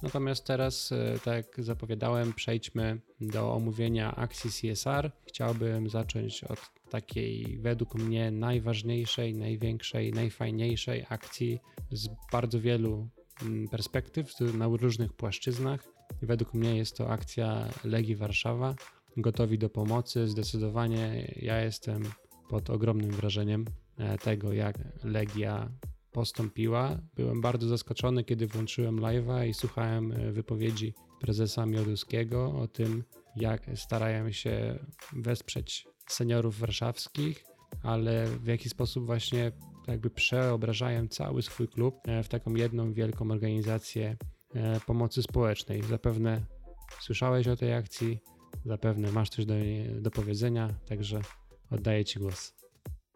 Natomiast 0.02 0.46
teraz, 0.46 0.92
e, 0.92 1.18
tak 1.24 1.34
jak 1.34 1.64
zapowiadałem, 1.64 2.32
przejdźmy 2.32 3.00
do 3.20 3.52
omówienia 3.52 4.16
akcji 4.16 4.50
CSR. 4.50 5.12
Chciałbym 5.26 5.88
zacząć 5.88 6.44
od 6.44 6.60
takiej, 6.90 7.58
według 7.58 7.94
mnie, 7.94 8.30
najważniejszej, 8.30 9.34
największej, 9.34 10.12
najfajniejszej 10.12 11.06
akcji 11.08 11.58
z 11.90 12.08
bardzo 12.32 12.60
wielu 12.60 13.08
mm, 13.42 13.68
perspektyw, 13.68 14.40
na 14.40 14.66
różnych 14.66 15.12
płaszczyznach. 15.12 15.88
Według 16.22 16.54
mnie 16.54 16.76
jest 16.76 16.96
to 16.96 17.10
akcja 17.10 17.68
Legii 17.84 18.16
Warszawa. 18.16 18.74
Gotowi 19.16 19.58
do 19.58 19.70
pomocy. 19.70 20.28
Zdecydowanie 20.28 21.34
ja 21.36 21.60
jestem 21.60 22.02
pod 22.48 22.70
ogromnym 22.70 23.10
wrażeniem 23.10 23.64
e, 23.98 24.18
tego, 24.18 24.52
jak 24.52 24.78
Legia 25.04 25.70
postąpiła. 26.12 26.98
Byłem 27.14 27.40
bardzo 27.40 27.68
zaskoczony, 27.68 28.24
kiedy 28.24 28.46
włączyłem 28.46 28.96
live'a 28.96 29.48
i 29.48 29.54
słuchałem 29.54 30.12
e, 30.12 30.32
wypowiedzi 30.32 30.94
prezesa 31.20 31.66
Mioduskiego 31.66 32.52
o 32.52 32.68
tym, 32.68 33.04
jak 33.36 33.70
starają 33.74 34.32
się 34.32 34.78
wesprzeć 35.12 35.86
seniorów 36.08 36.58
warszawskich, 36.58 37.44
ale 37.82 38.26
w 38.26 38.46
jaki 38.46 38.68
sposób 38.68 39.06
właśnie 39.06 39.52
jakby 39.86 40.10
przeobrażają 40.10 41.08
cały 41.08 41.42
swój 41.42 41.68
klub 41.68 41.94
e, 42.04 42.22
w 42.22 42.28
taką 42.28 42.54
jedną 42.54 42.92
wielką 42.92 43.30
organizację 43.30 44.16
pomocy 44.86 45.22
społecznej. 45.22 45.82
Zapewne 45.82 46.46
słyszałeś 47.00 47.48
o 47.48 47.56
tej 47.56 47.74
akcji, 47.74 48.18
zapewne 48.64 49.12
masz 49.12 49.30
coś 49.30 49.46
do, 49.46 49.54
do 50.00 50.10
powiedzenia, 50.10 50.74
także 50.88 51.20
oddaję 51.70 52.04
Ci 52.04 52.18
głos. 52.18 52.54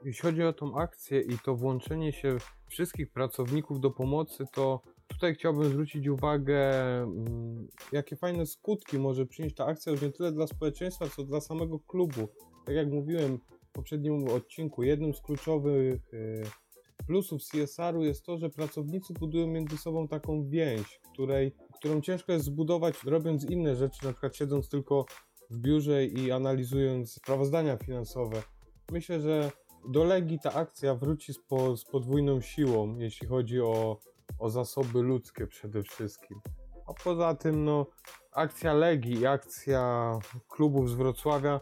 Jeśli 0.04 0.22
chodzi 0.22 0.42
o 0.42 0.52
tą 0.52 0.78
akcję 0.78 1.20
i 1.20 1.38
to 1.44 1.56
włączenie 1.56 2.12
się 2.12 2.36
wszystkich 2.66 3.12
pracowników 3.12 3.80
do 3.80 3.90
pomocy, 3.90 4.44
to 4.52 4.82
tutaj 5.08 5.34
chciałbym 5.34 5.64
zwrócić 5.64 6.08
uwagę, 6.08 6.72
mm, 7.02 7.68
jakie 7.92 8.16
fajne 8.16 8.46
skutki 8.46 8.98
może 8.98 9.26
przynieść 9.26 9.54
ta 9.54 9.66
akcja 9.66 9.92
już 9.92 10.02
nie 10.02 10.12
tyle 10.12 10.32
dla 10.32 10.46
społeczeństwa, 10.46 11.08
co 11.08 11.24
dla 11.24 11.40
samego 11.40 11.78
klubu. 11.78 12.28
Tak 12.66 12.74
jak 12.74 12.88
mówiłem 12.88 13.38
w 13.68 13.72
poprzednim 13.72 14.28
odcinku, 14.28 14.82
jednym 14.82 15.14
z 15.14 15.20
kluczowych 15.20 16.14
y, 16.14 16.42
plusów 17.06 17.42
CSR-u 17.42 18.04
jest 18.04 18.24
to, 18.24 18.38
że 18.38 18.50
pracownicy 18.50 19.12
budują 19.12 19.46
między 19.46 19.78
sobą 19.78 20.08
taką 20.08 20.48
więź, 20.48 21.00
której, 21.12 21.54
którą 21.74 22.00
ciężko 22.00 22.32
jest 22.32 22.44
zbudować 22.44 23.04
robiąc 23.04 23.50
inne 23.50 23.76
rzeczy, 23.76 24.04
na 24.04 24.12
przykład 24.12 24.36
siedząc 24.36 24.68
tylko 24.68 25.06
w 25.50 25.58
biurze 25.58 26.06
i 26.06 26.32
analizując 26.32 27.12
sprawozdania 27.12 27.76
finansowe. 27.76 28.42
Myślę, 28.92 29.20
że 29.20 29.50
do 29.88 30.04
Legii 30.04 30.38
ta 30.42 30.52
akcja 30.52 30.94
wróci 30.94 31.34
z, 31.34 31.38
po, 31.38 31.76
z 31.76 31.84
podwójną 31.84 32.40
siłą, 32.40 32.98
jeśli 32.98 33.28
chodzi 33.28 33.60
o, 33.60 34.00
o 34.38 34.50
zasoby 34.50 35.02
ludzkie 35.02 35.46
przede 35.46 35.82
wszystkim. 35.82 36.40
A 36.86 36.94
poza 37.04 37.34
tym, 37.34 37.64
no, 37.64 37.86
akcja 38.32 38.72
Legii 38.72 39.20
i 39.20 39.26
akcja 39.26 40.12
klubów 40.48 40.90
z 40.90 40.94
Wrocławia, 40.94 41.60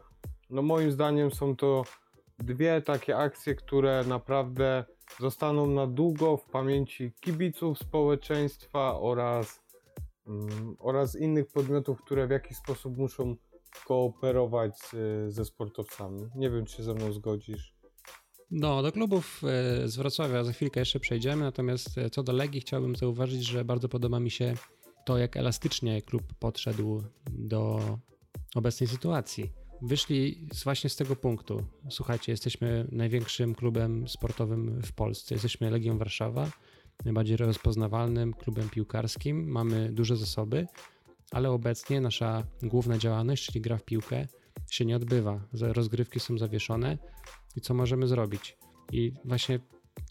no 0.51 0.63
moim 0.63 0.93
zdaniem 0.93 1.31
są 1.31 1.57
to 1.57 1.85
dwie 2.39 2.83
takie 2.83 3.17
akcje, 3.17 3.55
które 3.55 4.05
naprawdę 4.09 4.85
zostaną 5.21 5.67
na 5.67 5.87
długo 5.87 6.37
w 6.37 6.45
pamięci 6.45 7.13
kibiców, 7.21 7.79
społeczeństwa 7.79 8.99
oraz, 9.01 9.63
mm, 10.27 10.77
oraz 10.79 11.17
innych 11.17 11.47
podmiotów, 11.47 12.03
które 12.03 12.27
w 12.27 12.31
jakiś 12.31 12.57
sposób 12.57 12.99
muszą 12.99 13.37
kooperować 13.85 14.79
z, 14.79 14.95
ze 15.35 15.45
sportowcami. 15.45 16.23
Nie 16.35 16.51
wiem, 16.51 16.65
czy 16.65 16.77
się 16.77 16.83
ze 16.83 16.95
mną 16.95 17.13
zgodzisz. 17.13 17.77
No, 18.51 18.83
do 18.83 18.93
klubów 18.93 19.43
e, 19.45 19.89
z 19.89 19.97
Wrocławia 19.97 20.45
za 20.45 20.53
chwilkę 20.53 20.81
jeszcze 20.81 21.01
przejdziemy, 21.01 21.43
natomiast 21.43 21.99
e, 21.99 22.11
co 22.11 22.23
do 22.23 22.33
Legii 22.33 22.61
chciałbym 22.61 22.97
zauważyć, 22.97 23.45
że 23.45 23.65
bardzo 23.65 23.89
podoba 23.89 24.21
mi 24.21 24.31
się 24.31 24.55
to, 25.07 25.19
jak 25.19 25.37
elastycznie 25.37 26.03
klub 26.03 26.23
podszedł 26.39 27.03
do 27.31 27.81
obecnej 28.55 28.89
sytuacji. 28.89 29.53
Wyszli 29.83 30.49
właśnie 30.65 30.91
z 30.91 30.97
tego 30.97 31.17
punktu. 31.17 31.65
Słuchajcie, 31.91 32.33
jesteśmy 32.33 32.89
największym 32.93 33.55
klubem 33.55 34.09
sportowym 34.09 34.83
w 34.83 34.93
Polsce. 34.93 35.35
Jesteśmy 35.35 35.71
Legią 35.71 35.99
Warszawa, 35.99 36.51
najbardziej 37.05 37.37
rozpoznawalnym 37.37 38.33
klubem 38.33 38.69
piłkarskim. 38.69 39.49
Mamy 39.49 39.93
duże 39.93 40.17
zasoby, 40.17 40.67
ale 41.31 41.51
obecnie 41.51 42.01
nasza 42.01 42.47
główna 42.63 42.99
działalność, 42.99 43.47
czyli 43.47 43.61
gra 43.61 43.77
w 43.77 43.85
piłkę, 43.85 44.27
się 44.71 44.85
nie 44.85 44.97
odbywa. 44.97 45.41
Rozgrywki 45.53 46.21
są 46.21 46.39
zawieszone 46.39 46.99
i 47.57 47.61
co 47.61 47.75
możemy 47.75 48.07
zrobić. 48.07 48.57
I 48.93 49.13
właśnie 49.25 49.61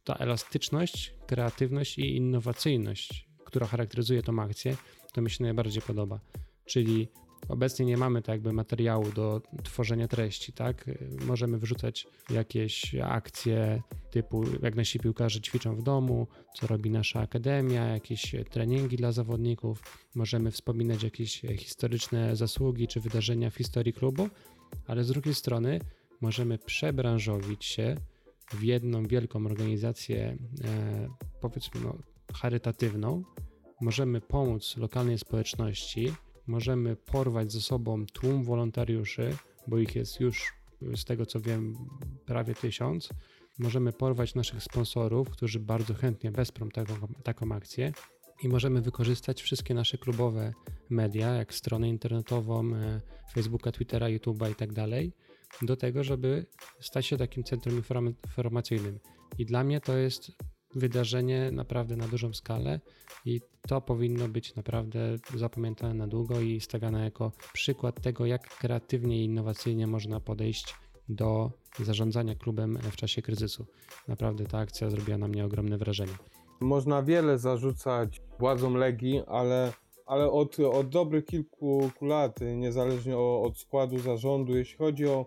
ta 0.03 0.15
elastyczność, 0.15 1.15
kreatywność 1.27 1.97
i 1.97 2.15
innowacyjność, 2.15 3.27
która 3.45 3.67
charakteryzuje 3.67 4.23
tą 4.23 4.39
akcję, 4.39 4.77
to 5.13 5.21
mi 5.21 5.29
się 5.29 5.43
najbardziej 5.43 5.81
podoba. 5.81 6.19
Czyli 6.65 7.07
obecnie 7.49 7.85
nie 7.85 7.97
mamy 7.97 8.21
tak 8.21 8.33
jakby 8.33 8.53
materiału 8.53 9.11
do 9.11 9.41
tworzenia 9.63 10.07
treści, 10.07 10.53
tak? 10.53 10.85
Możemy 11.25 11.57
wrzucać 11.57 12.07
jakieś 12.29 12.95
akcje 12.95 13.81
typu 14.11 14.43
jak 14.61 14.75
nasi 14.75 14.99
piłkarze 14.99 15.41
ćwiczą 15.41 15.75
w 15.75 15.83
domu, 15.83 16.27
co 16.55 16.67
robi 16.67 16.91
nasza 16.91 17.19
akademia, 17.19 17.85
jakieś 17.85 18.35
treningi 18.49 18.97
dla 18.97 19.11
zawodników, 19.11 19.81
możemy 20.15 20.51
wspominać 20.51 21.03
jakieś 21.03 21.41
historyczne 21.57 22.35
zasługi 22.35 22.87
czy 22.87 22.99
wydarzenia 22.99 23.49
w 23.49 23.55
historii 23.55 23.93
klubu, 23.93 24.29
ale 24.87 25.03
z 25.03 25.07
drugiej 25.07 25.33
strony 25.35 25.79
możemy 26.21 26.57
przebranżowić 26.57 27.65
się 27.65 27.95
w 28.51 28.63
jedną 28.63 29.03
wielką 29.03 29.45
organizację, 29.45 30.37
e, 30.63 31.09
powiedzmy, 31.41 31.81
no, 31.81 31.97
charytatywną. 32.33 33.23
Możemy 33.81 34.21
pomóc 34.21 34.77
lokalnej 34.77 35.19
społeczności, 35.19 36.13
możemy 36.47 36.95
porwać 36.95 37.51
ze 37.51 37.61
sobą 37.61 38.05
tłum 38.05 38.43
wolontariuszy, 38.43 39.37
bo 39.67 39.77
ich 39.77 39.95
jest 39.95 40.19
już, 40.19 40.53
z 40.95 41.05
tego 41.05 41.25
co 41.25 41.39
wiem, 41.39 41.75
prawie 42.25 42.55
tysiąc. 42.55 43.09
Możemy 43.59 43.93
porwać 43.93 44.35
naszych 44.35 44.63
sponsorów, 44.63 45.29
którzy 45.29 45.59
bardzo 45.59 45.93
chętnie 45.93 46.31
wesprą 46.31 46.69
taką, 46.69 46.93
taką 47.23 47.51
akcję 47.51 47.91
i 48.43 48.49
możemy 48.49 48.81
wykorzystać 48.81 49.41
wszystkie 49.41 49.73
nasze 49.73 49.97
klubowe 49.97 50.53
media, 50.89 51.33
jak 51.33 51.53
stronę 51.53 51.89
internetową, 51.89 52.75
e, 52.75 53.01
Facebooka, 53.33 53.71
Twittera, 53.71 54.07
YouTube'a 54.07 54.51
i 54.51 54.55
tak 54.55 54.73
dalej, 54.73 55.13
do 55.61 55.75
tego, 55.75 56.03
żeby 56.03 56.45
stać 56.79 57.05
się 57.05 57.17
takim 57.17 57.43
centrum 57.43 57.81
informacyjnym. 58.27 58.99
I 59.37 59.45
dla 59.45 59.63
mnie 59.63 59.81
to 59.81 59.97
jest 59.97 60.31
wydarzenie 60.75 61.51
naprawdę 61.51 61.95
na 61.95 62.07
dużą 62.07 62.33
skalę 62.33 62.79
i 63.25 63.41
to 63.67 63.81
powinno 63.81 64.27
być 64.27 64.55
naprawdę 64.55 64.99
zapamiętane 65.35 65.93
na 65.93 66.07
długo 66.07 66.39
i 66.39 66.59
stawiane 66.61 67.03
jako 67.03 67.31
przykład 67.53 68.01
tego, 68.01 68.25
jak 68.25 68.49
kreatywnie 68.57 69.21
i 69.21 69.25
innowacyjnie 69.25 69.87
można 69.87 70.19
podejść 70.19 70.75
do 71.09 71.51
zarządzania 71.79 72.35
klubem 72.35 72.77
w 72.77 72.95
czasie 72.95 73.21
kryzysu. 73.21 73.65
Naprawdę 74.07 74.45
ta 74.45 74.57
akcja 74.57 74.89
zrobiła 74.89 75.17
na 75.17 75.27
mnie 75.27 75.45
ogromne 75.45 75.77
wrażenie. 75.77 76.13
Można 76.59 77.03
wiele 77.03 77.37
zarzucać 77.37 78.21
władzom 78.39 78.73
Legii, 78.73 79.21
ale, 79.27 79.73
ale 80.05 80.31
od, 80.31 80.59
od 80.59 80.89
dobrych 80.89 81.25
kilku 81.25 81.91
lat, 82.01 82.39
niezależnie 82.55 83.17
od 83.17 83.59
składu 83.59 83.99
zarządu, 83.99 84.57
jeśli 84.57 84.77
chodzi 84.77 85.07
o 85.07 85.25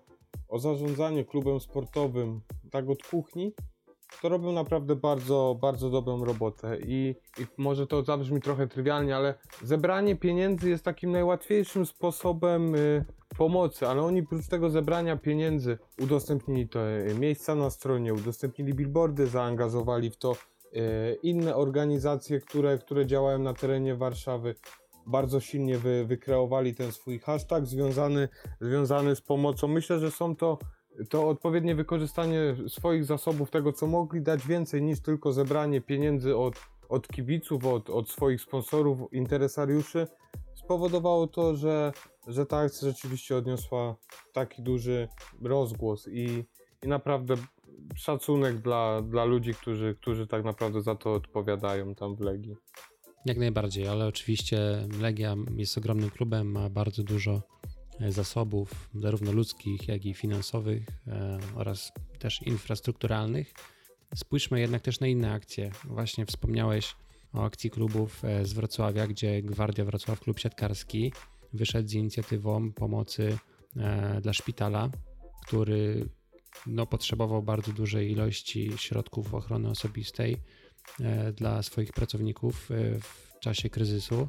o 0.48 0.58
zarządzanie 0.58 1.24
klubem 1.24 1.60
sportowym, 1.60 2.40
tak 2.70 2.88
od 2.88 3.02
kuchni, 3.02 3.52
to 4.22 4.28
robią 4.28 4.52
naprawdę 4.52 4.96
bardzo, 4.96 5.58
bardzo 5.60 5.90
dobrą 5.90 6.24
robotę 6.24 6.78
I, 6.80 7.14
i 7.38 7.46
może 7.56 7.86
to 7.86 8.02
zabrzmi 8.02 8.40
trochę 8.40 8.66
trywialnie, 8.66 9.16
ale 9.16 9.34
zebranie 9.62 10.16
pieniędzy 10.16 10.70
jest 10.70 10.84
takim 10.84 11.10
najłatwiejszym 11.10 11.86
sposobem 11.86 12.74
y, 12.74 13.04
pomocy, 13.38 13.88
ale 13.88 14.02
oni 14.02 14.20
oprócz 14.20 14.46
tego 14.46 14.70
zebrania 14.70 15.16
pieniędzy 15.16 15.78
udostępnili 16.02 16.68
to 16.68 16.88
y, 16.88 17.14
miejsca 17.14 17.54
na 17.54 17.70
stronie, 17.70 18.14
udostępnili 18.14 18.74
billboardy, 18.74 19.26
zaangażowali 19.26 20.10
w 20.10 20.16
to 20.16 20.32
y, 20.32 21.18
inne 21.22 21.56
organizacje, 21.56 22.40
które, 22.40 22.78
które 22.78 23.06
działają 23.06 23.38
na 23.38 23.54
terenie 23.54 23.96
Warszawy. 23.96 24.54
bardzo 25.06 25.40
silnie 25.40 25.78
wy, 25.78 26.04
wykreowali 26.04 26.74
ten 26.74 26.92
swój 26.92 27.18
hashtag 27.18 27.66
związany, 27.66 28.28
związany 28.60 29.16
z 29.16 29.20
pomocą. 29.20 29.68
Myślę, 29.68 29.98
że 29.98 30.10
są 30.10 30.36
to 30.36 30.58
to 31.08 31.28
odpowiednie 31.28 31.74
wykorzystanie 31.74 32.56
swoich 32.68 33.04
zasobów, 33.04 33.50
tego 33.50 33.72
co 33.72 33.86
mogli 33.86 34.22
dać 34.22 34.46
więcej 34.46 34.82
niż 34.82 35.00
tylko 35.00 35.32
zebranie 35.32 35.80
pieniędzy 35.80 36.36
od, 36.36 36.54
od 36.88 37.08
kibiców, 37.08 37.66
od, 37.66 37.90
od 37.90 38.10
swoich 38.10 38.40
sponsorów, 38.40 39.12
interesariuszy, 39.12 40.06
spowodowało 40.54 41.26
to, 41.26 41.56
że, 41.56 41.92
że 42.26 42.46
ta 42.46 42.58
akcja 42.58 42.88
rzeczywiście 42.88 43.36
odniosła 43.36 43.96
taki 44.32 44.62
duży 44.62 45.08
rozgłos 45.42 46.08
i, 46.08 46.44
i 46.82 46.88
naprawdę 46.88 47.34
szacunek 47.94 48.58
dla, 48.58 49.02
dla 49.02 49.24
ludzi, 49.24 49.54
którzy, 49.54 49.96
którzy 50.00 50.26
tak 50.26 50.44
naprawdę 50.44 50.82
za 50.82 50.94
to 50.94 51.12
odpowiadają 51.12 51.94
tam 51.94 52.16
w 52.16 52.20
Legii. 52.20 52.56
Jak 53.24 53.38
najbardziej, 53.38 53.88
ale 53.88 54.06
oczywiście 54.06 54.88
Legia 55.00 55.36
jest 55.56 55.78
ogromnym 55.78 56.10
klubem, 56.10 56.52
ma 56.52 56.70
bardzo 56.70 57.02
dużo 57.02 57.42
zasobów, 58.08 58.88
zarówno 58.94 59.32
ludzkich, 59.32 59.88
jak 59.88 60.06
i 60.06 60.14
finansowych 60.14 60.86
e, 61.06 61.38
oraz 61.54 61.92
też 62.18 62.42
infrastrukturalnych. 62.42 63.52
Spójrzmy 64.14 64.60
jednak 64.60 64.82
też 64.82 65.00
na 65.00 65.06
inne 65.06 65.32
akcje. 65.32 65.70
Właśnie 65.84 66.26
wspomniałeś 66.26 66.96
o 67.32 67.44
akcji 67.44 67.70
klubów 67.70 68.24
e, 68.24 68.44
z 68.44 68.52
Wrocławia, 68.52 69.06
gdzie 69.06 69.42
Gwardia 69.42 69.84
Wrocław, 69.84 70.20
klub 70.20 70.38
siatkarski, 70.38 71.12
wyszedł 71.52 71.88
z 71.88 71.94
inicjatywą 71.94 72.72
pomocy 72.72 73.38
dla 74.22 74.32
szpitala, 74.32 74.90
który 75.46 76.08
no, 76.66 76.86
potrzebował 76.86 77.42
bardzo 77.42 77.72
dużej 77.72 78.10
ilości 78.10 78.72
środków 78.76 79.34
ochrony 79.34 79.68
osobistej 79.68 80.36
e, 81.00 81.32
dla 81.32 81.62
swoich 81.62 81.92
pracowników 81.92 82.70
e, 82.70 83.00
w 83.00 83.38
czasie 83.40 83.70
kryzysu. 83.70 84.28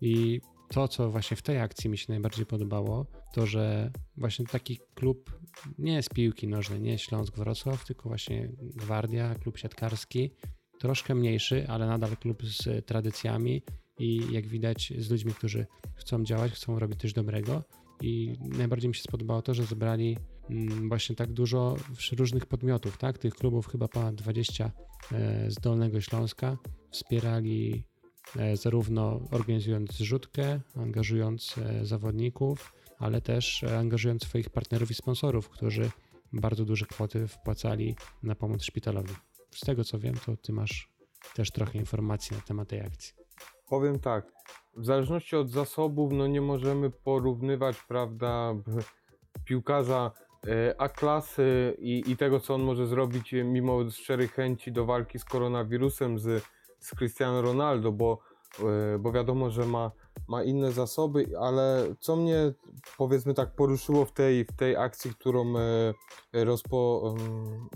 I 0.00 0.40
to, 0.68 0.88
co 0.88 1.10
właśnie 1.10 1.36
w 1.36 1.42
tej 1.42 1.58
akcji 1.58 1.90
mi 1.90 1.98
się 1.98 2.06
najbardziej 2.08 2.46
podobało, 2.46 3.06
to 3.32 3.46
że 3.46 3.90
właśnie 4.16 4.46
taki 4.46 4.80
klub 4.94 5.38
nie 5.78 5.92
jest 5.92 6.14
piłki 6.14 6.48
nożnej, 6.48 6.80
nie 6.80 6.98
Śląsk 6.98 7.36
Wrocław, 7.36 7.84
tylko 7.84 8.08
właśnie 8.08 8.48
Gwardia, 8.58 9.34
klub 9.34 9.58
siatkarski, 9.58 10.30
troszkę 10.78 11.14
mniejszy, 11.14 11.68
ale 11.68 11.86
nadal 11.86 12.16
klub 12.16 12.42
z 12.42 12.86
tradycjami 12.86 13.62
i 13.98 14.32
jak 14.32 14.46
widać 14.46 14.92
z 14.98 15.10
ludźmi, 15.10 15.32
którzy 15.32 15.66
chcą 15.94 16.24
działać, 16.24 16.52
chcą 16.52 16.78
robić 16.78 17.00
coś 17.00 17.12
dobrego. 17.12 17.62
I 18.02 18.36
najbardziej 18.40 18.88
mi 18.88 18.94
się 18.94 19.02
spodobało 19.02 19.42
to, 19.42 19.54
że 19.54 19.64
zebrali 19.64 20.16
Mm, 20.50 20.88
właśnie 20.88 21.16
tak 21.16 21.32
dużo 21.32 21.76
różnych 22.18 22.46
podmiotów, 22.46 22.98
tak? 22.98 23.18
Tych 23.18 23.34
klubów 23.34 23.66
chyba 23.66 23.88
ponad 23.88 24.14
20 24.14 24.72
e, 25.12 25.50
z 25.50 25.54
Dolnego 25.54 26.00
Śląska 26.00 26.58
wspierali 26.90 27.84
zarówno 28.54 29.20
organizując 29.30 29.92
zrzutkę, 29.92 30.60
angażując 30.76 31.54
e, 31.58 31.86
zawodników, 31.86 32.74
ale 32.98 33.20
też 33.20 33.64
angażując 33.64 34.22
swoich 34.22 34.50
partnerów 34.50 34.90
i 34.90 34.94
sponsorów, 34.94 35.48
którzy 35.48 35.90
bardzo 36.32 36.64
duże 36.64 36.86
kwoty 36.86 37.28
wpłacali 37.28 37.96
na 38.22 38.34
pomoc 38.34 38.62
szpitalowi. 38.62 39.14
Z 39.50 39.60
tego 39.60 39.84
co 39.84 39.98
wiem, 39.98 40.14
to 40.26 40.36
ty 40.36 40.52
masz 40.52 40.88
też 41.34 41.50
trochę 41.50 41.78
informacji 41.78 42.36
na 42.36 42.42
temat 42.42 42.68
tej 42.68 42.80
akcji. 42.80 43.14
Powiem 43.68 43.98
tak, 43.98 44.32
w 44.76 44.84
zależności 44.84 45.36
od 45.36 45.50
zasobów, 45.50 46.12
no 46.12 46.26
nie 46.26 46.40
możemy 46.40 46.90
porównywać, 46.90 47.76
prawda, 47.88 48.54
piłkarza 49.44 50.10
E, 50.48 50.74
A 50.78 50.88
klasy 50.88 51.76
i, 51.78 52.02
i 52.06 52.16
tego, 52.16 52.40
co 52.40 52.54
on 52.54 52.62
może 52.62 52.86
zrobić 52.86 53.34
e, 53.34 53.44
mimo 53.44 53.90
szczerej 53.90 54.28
chęci 54.28 54.72
do 54.72 54.84
walki 54.84 55.18
z 55.18 55.24
koronawirusem 55.24 56.18
z, 56.18 56.44
z 56.84 56.94
Cristiano 56.94 57.42
Ronaldo, 57.42 57.92
bo, 57.92 58.18
e, 58.94 58.98
bo 58.98 59.12
wiadomo, 59.12 59.50
że 59.50 59.66
ma, 59.66 59.90
ma 60.28 60.42
inne 60.42 60.72
zasoby, 60.72 61.26
ale 61.40 61.86
co 62.00 62.16
mnie 62.16 62.52
powiedzmy 62.98 63.34
tak 63.34 63.54
poruszyło 63.54 64.04
w 64.04 64.12
tej, 64.12 64.44
w 64.44 64.56
tej 64.56 64.76
akcji, 64.76 65.10
którą 65.10 65.54
rozpo, 66.32 67.14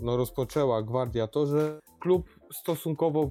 no, 0.01 0.17
rozpoczęła 0.17 0.83
Gwardia, 0.83 1.27
to, 1.27 1.45
że 1.45 1.79
klub 1.99 2.29
stosunkowo 2.53 3.29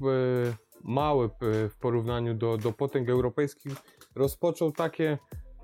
mały 0.84 1.30
w 1.42 1.76
porównaniu 1.80 2.34
do, 2.34 2.56
do 2.56 2.72
potęg 2.72 3.08
europejskich 3.08 3.72
rozpoczął 4.14 4.72
takie 4.72 5.18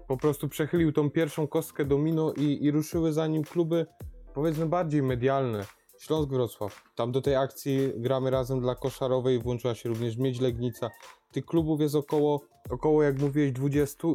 po 0.08 0.16
prostu 0.16 0.48
przechylił 0.48 0.92
tą 0.92 1.10
pierwszą 1.10 1.46
kostkę 1.46 1.84
domino 1.84 2.32
i, 2.32 2.64
i 2.64 2.70
ruszyły 2.70 3.12
za 3.12 3.26
nim 3.26 3.44
kluby 3.44 3.86
powiedzmy 4.34 4.66
bardziej 4.66 5.02
medialne. 5.02 5.64
Śląsk 6.04 6.30
Wrocław. 6.30 6.82
Tam 6.94 7.12
do 7.12 7.20
tej 7.22 7.36
akcji 7.36 7.92
gramy 7.96 8.30
razem 8.30 8.60
dla 8.60 8.74
koszarowej 8.74 9.38
włączyła 9.38 9.74
się 9.74 9.88
również 9.88 10.16
Miedź 10.16 10.40
Legnica. 10.40 10.90
Tych 11.32 11.46
klubów 11.46 11.80
jest 11.80 11.94
około, 11.94 12.40
około 12.70 13.02
jak 13.02 13.18
mówiłeś, 13.18 13.52
20 13.52 14.08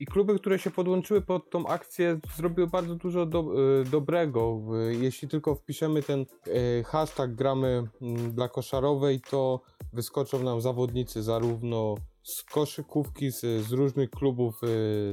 i 0.00 0.06
kluby, 0.06 0.38
które 0.38 0.58
się 0.58 0.70
podłączyły 0.70 1.20
pod 1.20 1.50
tą 1.50 1.66
akcję, 1.66 2.20
zrobiły 2.36 2.66
bardzo 2.66 2.94
dużo 2.94 3.26
do, 3.26 3.44
y, 3.80 3.84
dobrego. 3.84 4.60
Jeśli 4.90 5.28
tylko 5.28 5.54
wpiszemy 5.54 6.02
ten 6.02 6.20
y, 6.46 6.84
hashtag 6.86 7.34
gramy 7.34 7.88
mm, 8.02 8.32
dla 8.32 8.48
koszarowej, 8.48 9.20
to 9.30 9.60
wyskoczą 9.92 10.42
nam 10.42 10.60
zawodnicy 10.60 11.22
zarówno 11.22 11.94
z 12.22 12.42
koszykówki, 12.42 13.30
z, 13.30 13.40
z 13.40 13.72
różnych 13.72 14.10
klubów 14.10 14.62
y, 14.62 14.66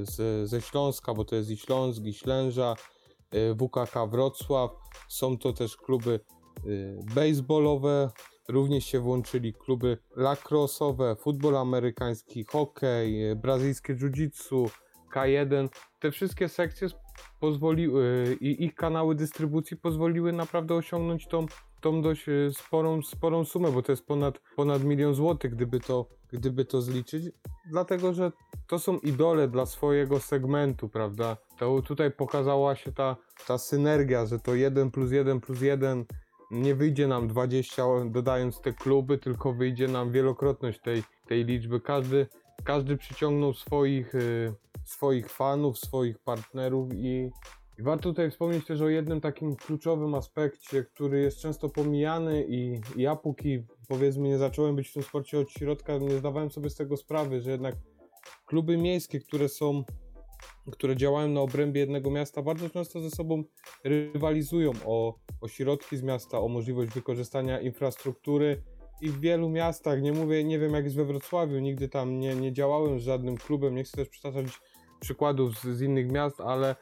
z, 0.06 0.50
ze 0.50 0.62
Śląska, 0.62 1.14
bo 1.14 1.26
to 1.26 1.36
jest 1.36 1.50
i 1.50 1.58
Śląsk, 1.58 2.04
i 2.04 2.14
Ślęża, 2.14 2.76
WKK 3.32 4.08
Wrocław. 4.08 4.72
Są 5.08 5.38
to 5.38 5.54
też 5.54 5.78
kluby 5.78 6.20
y, 6.66 6.98
baseballowe, 7.16 8.12
również 8.48 8.86
się 8.86 9.00
włączyli 9.00 9.54
kluby 9.54 9.98
lacrossowe, 10.16 11.16
futbol 11.16 11.58
amerykański, 11.58 12.44
hokej, 12.44 13.36
brazylijskie 13.36 13.96
jiu-jitsu, 13.96 14.70
K1. 15.14 15.70
Te 16.00 16.12
wszystkie 16.12 16.50
sekcje 16.50 16.88
pozwoliły 17.40 18.38
i 18.42 18.66
ich 18.66 18.76
kanały 18.76 19.16
dystrybucji 19.16 19.78
pozwoliły 19.78 20.34
naprawdę 20.34 20.76
osiągnąć 20.76 21.28
tą 21.28 21.46
tą 21.82 22.02
dość 22.02 22.30
e, 22.30 22.52
sporą, 22.54 23.02
sporą 23.02 23.46
sumę, 23.46 23.72
bo 23.72 23.82
to 23.82 23.92
jest 23.92 24.06
ponad, 24.06 24.40
ponad 24.56 24.84
milion 24.84 25.14
złotych, 25.14 25.52
gdyby 25.52 25.80
to, 25.80 26.06
gdyby 26.32 26.66
to 26.66 26.82
zliczyć, 26.82 27.26
dlatego 27.72 28.14
że 28.14 28.32
to 28.68 28.80
są 28.80 29.00
idole 29.00 29.48
dla 29.48 29.66
swojego 29.66 30.20
segmentu, 30.20 30.90
prawda? 30.90 31.38
To 31.58 31.82
tutaj 31.82 32.12
pokazała 32.12 32.76
się 32.76 32.92
ta, 32.92 33.16
ta 33.48 33.58
synergia, 33.58 34.26
że 34.26 34.40
to 34.40 34.56
1 34.56 34.92
plus 34.92 35.12
1 35.12 35.40
plus 35.40 35.62
1 35.62 36.06
nie 36.52 36.76
wyjdzie 36.76 37.08
nam 37.08 37.28
20 37.28 37.84
dodając 38.06 38.62
te 38.62 38.74
kluby, 38.74 39.18
tylko 39.18 39.54
wyjdzie 39.54 39.88
nam 39.88 40.12
wielokrotność 40.12 40.80
tej, 40.80 41.04
tej 41.28 41.46
liczby. 41.46 41.82
Każdy, 41.82 42.28
każdy 42.64 42.98
przyciągnął 42.98 43.54
swoich, 43.54 44.16
y, 44.16 44.54
swoich 44.84 45.30
fanów, 45.30 45.80
swoich 45.80 46.20
partnerów 46.20 46.90
i, 46.94 47.32
i 47.80 47.84
warto 47.84 48.10
tutaj 48.10 48.32
wspomnieć 48.32 48.66
też 48.66 48.82
o 48.82 48.90
jednym 48.90 49.22
takim 49.22 49.56
kluczowym 49.56 50.16
aspekcie, 50.16 50.84
który 50.84 51.20
jest 51.20 51.40
często 51.40 51.70
pomijany 51.70 52.46
i, 52.50 52.82
ja 52.96 53.16
póki 53.16 53.64
powiedzmy 53.88 54.28
nie 54.28 54.38
zacząłem 54.38 54.76
być 54.76 54.90
w 54.90 54.94
tym 54.94 55.04
sporcie 55.04 55.40
od 55.40 55.52
środka, 55.52 55.98
nie 55.98 56.18
zdawałem 56.18 56.52
sobie 56.52 56.70
z 56.70 56.76
tego 56.76 56.98
sprawy, 56.98 57.42
że 57.42 57.52
jednak 57.52 57.76
kluby 58.46 58.78
miejskie, 58.78 59.20
które 59.20 59.50
są, 59.50 59.84
które 60.72 60.96
działają 60.96 61.28
na 61.28 61.42
obrębie 61.42 61.82
jednego 61.82 62.12
miasta, 62.12 62.42
bardzo 62.42 62.70
często 62.70 63.02
ze 63.02 63.10
sobą 63.10 63.44
rywalizują 63.84 64.72
o, 64.86 65.20
o 65.42 65.48
środki 65.48 65.98
z 65.98 66.04
miasta, 66.04 66.40
o 66.40 66.48
możliwość 66.48 66.92
wykorzystania 66.92 67.60
infrastruktury. 67.60 68.64
I 69.02 69.10
w 69.10 69.20
wielu 69.20 69.50
miastach, 69.50 70.02
nie 70.02 70.14
mówię, 70.14 70.44
nie 70.44 70.60
wiem 70.60 70.74
jak 70.74 70.84
jest 70.84 70.96
we 70.96 71.06
Wrocławiu, 71.06 71.60
nigdy 71.60 71.90
tam 71.90 72.20
nie, 72.20 72.36
nie 72.36 72.54
działałem 72.54 73.00
z 73.00 73.04
żadnym 73.04 73.38
klubem, 73.38 73.76
nie 73.76 73.84
chcę 73.84 73.98
też 73.98 74.10
przytaczać 74.10 74.46
przykładów 75.00 75.60
z, 75.60 75.64
z 75.64 75.82
innych 75.82 76.12
miast, 76.12 76.42
ale 76.42 76.76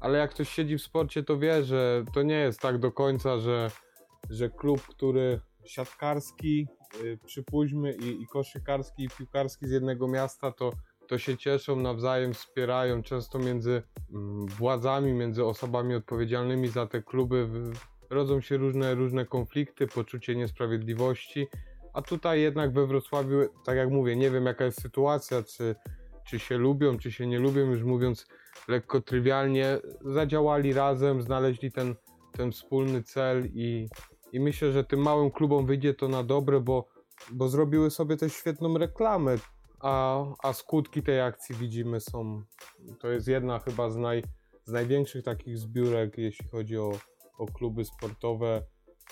ale 0.00 0.18
jak 0.18 0.30
ktoś 0.30 0.48
siedzi 0.48 0.78
w 0.78 0.82
sporcie, 0.82 1.22
to 1.22 1.38
wie, 1.38 1.64
że 1.64 2.04
to 2.14 2.22
nie 2.22 2.34
jest 2.34 2.60
tak 2.60 2.78
do 2.78 2.92
końca, 2.92 3.38
że, 3.38 3.70
że 4.30 4.50
klub, 4.50 4.82
który 4.82 5.40
siatkarski, 5.64 6.66
yy, 7.02 7.18
przypuśćmy, 7.26 7.92
i, 7.92 8.22
i 8.22 8.26
koszykarski, 8.26 9.04
i 9.04 9.08
piłkarski 9.08 9.66
z 9.66 9.70
jednego 9.70 10.08
miasta, 10.08 10.52
to, 10.52 10.72
to 11.08 11.18
się 11.18 11.36
cieszą, 11.36 11.76
nawzajem 11.76 12.34
wspierają, 12.34 13.02
często 13.02 13.38
między 13.38 13.82
mm, 14.12 14.46
władzami, 14.46 15.12
między 15.12 15.44
osobami 15.44 15.94
odpowiedzialnymi 15.94 16.68
za 16.68 16.86
te 16.86 17.02
kluby. 17.02 17.48
Rodzą 18.10 18.40
się 18.40 18.56
różne, 18.56 18.94
różne 18.94 19.26
konflikty, 19.26 19.86
poczucie 19.86 20.36
niesprawiedliwości, 20.36 21.46
a 21.92 22.02
tutaj 22.02 22.40
jednak 22.40 22.72
we 22.72 22.86
Wrocławiu, 22.86 23.38
tak 23.64 23.76
jak 23.76 23.90
mówię, 23.90 24.16
nie 24.16 24.30
wiem 24.30 24.46
jaka 24.46 24.64
jest 24.64 24.82
sytuacja, 24.82 25.42
czy, 25.42 25.74
czy 26.30 26.38
się 26.38 26.58
lubią, 26.58 26.98
czy 26.98 27.12
się 27.12 27.26
nie 27.26 27.38
lubią, 27.38 27.60
już 27.60 27.82
mówiąc 27.82 28.26
lekko 28.68 29.00
trywialnie, 29.00 29.78
zadziałali 30.00 30.72
razem, 30.72 31.22
znaleźli 31.22 31.72
ten, 31.72 31.94
ten 32.32 32.52
wspólny 32.52 33.02
cel 33.02 33.48
i, 33.54 33.88
i 34.32 34.40
myślę, 34.40 34.72
że 34.72 34.84
tym 34.84 35.00
małym 35.00 35.30
klubom 35.30 35.66
wyjdzie 35.66 35.94
to 35.94 36.08
na 36.08 36.22
dobre, 36.22 36.60
bo, 36.60 36.88
bo 37.32 37.48
zrobiły 37.48 37.90
sobie 37.90 38.16
też 38.16 38.32
świetną 38.32 38.78
reklamę, 38.78 39.36
a, 39.80 40.24
a 40.42 40.52
skutki 40.52 41.02
tej 41.02 41.20
akcji 41.20 41.54
widzimy 41.54 42.00
są, 42.00 42.42
to 43.00 43.08
jest 43.08 43.28
jedna 43.28 43.58
chyba 43.58 43.90
z, 43.90 43.96
naj, 43.96 44.24
z 44.64 44.72
największych 44.72 45.24
takich 45.24 45.58
zbiórek, 45.58 46.18
jeśli 46.18 46.48
chodzi 46.48 46.78
o, 46.78 46.92
o 47.38 47.46
kluby 47.46 47.84
sportowe 47.84 48.62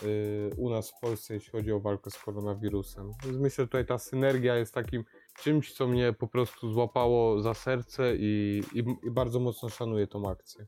yy, 0.03 0.51
u 0.57 0.71
nas 0.71 0.91
w 0.91 1.01
Polsce, 1.01 1.35
jeśli 1.35 1.51
chodzi 1.51 1.73
o 1.73 1.81
walkę 1.81 2.11
z 2.11 2.19
koronawirusem. 2.19 3.13
Więc 3.25 3.37
myślę, 3.37 3.65
że 3.65 3.69
tutaj 3.69 3.87
ta 3.87 3.99
synergia 3.99 4.57
jest 4.57 4.75
takim 4.75 5.05
czymś, 5.43 5.73
co 5.73 5.89
mnie 5.89 6.13
po 6.13 6.29
prostu 6.29 6.73
złapało 6.73 7.43
za 7.43 7.55
serce 7.55 8.17
i, 8.17 8.63
i, 8.75 8.79
i 8.79 9.11
bardzo 9.11 9.41
mocno 9.41 9.69
szanuję 9.69 10.07
tą 10.07 10.31
akcję. 10.31 10.67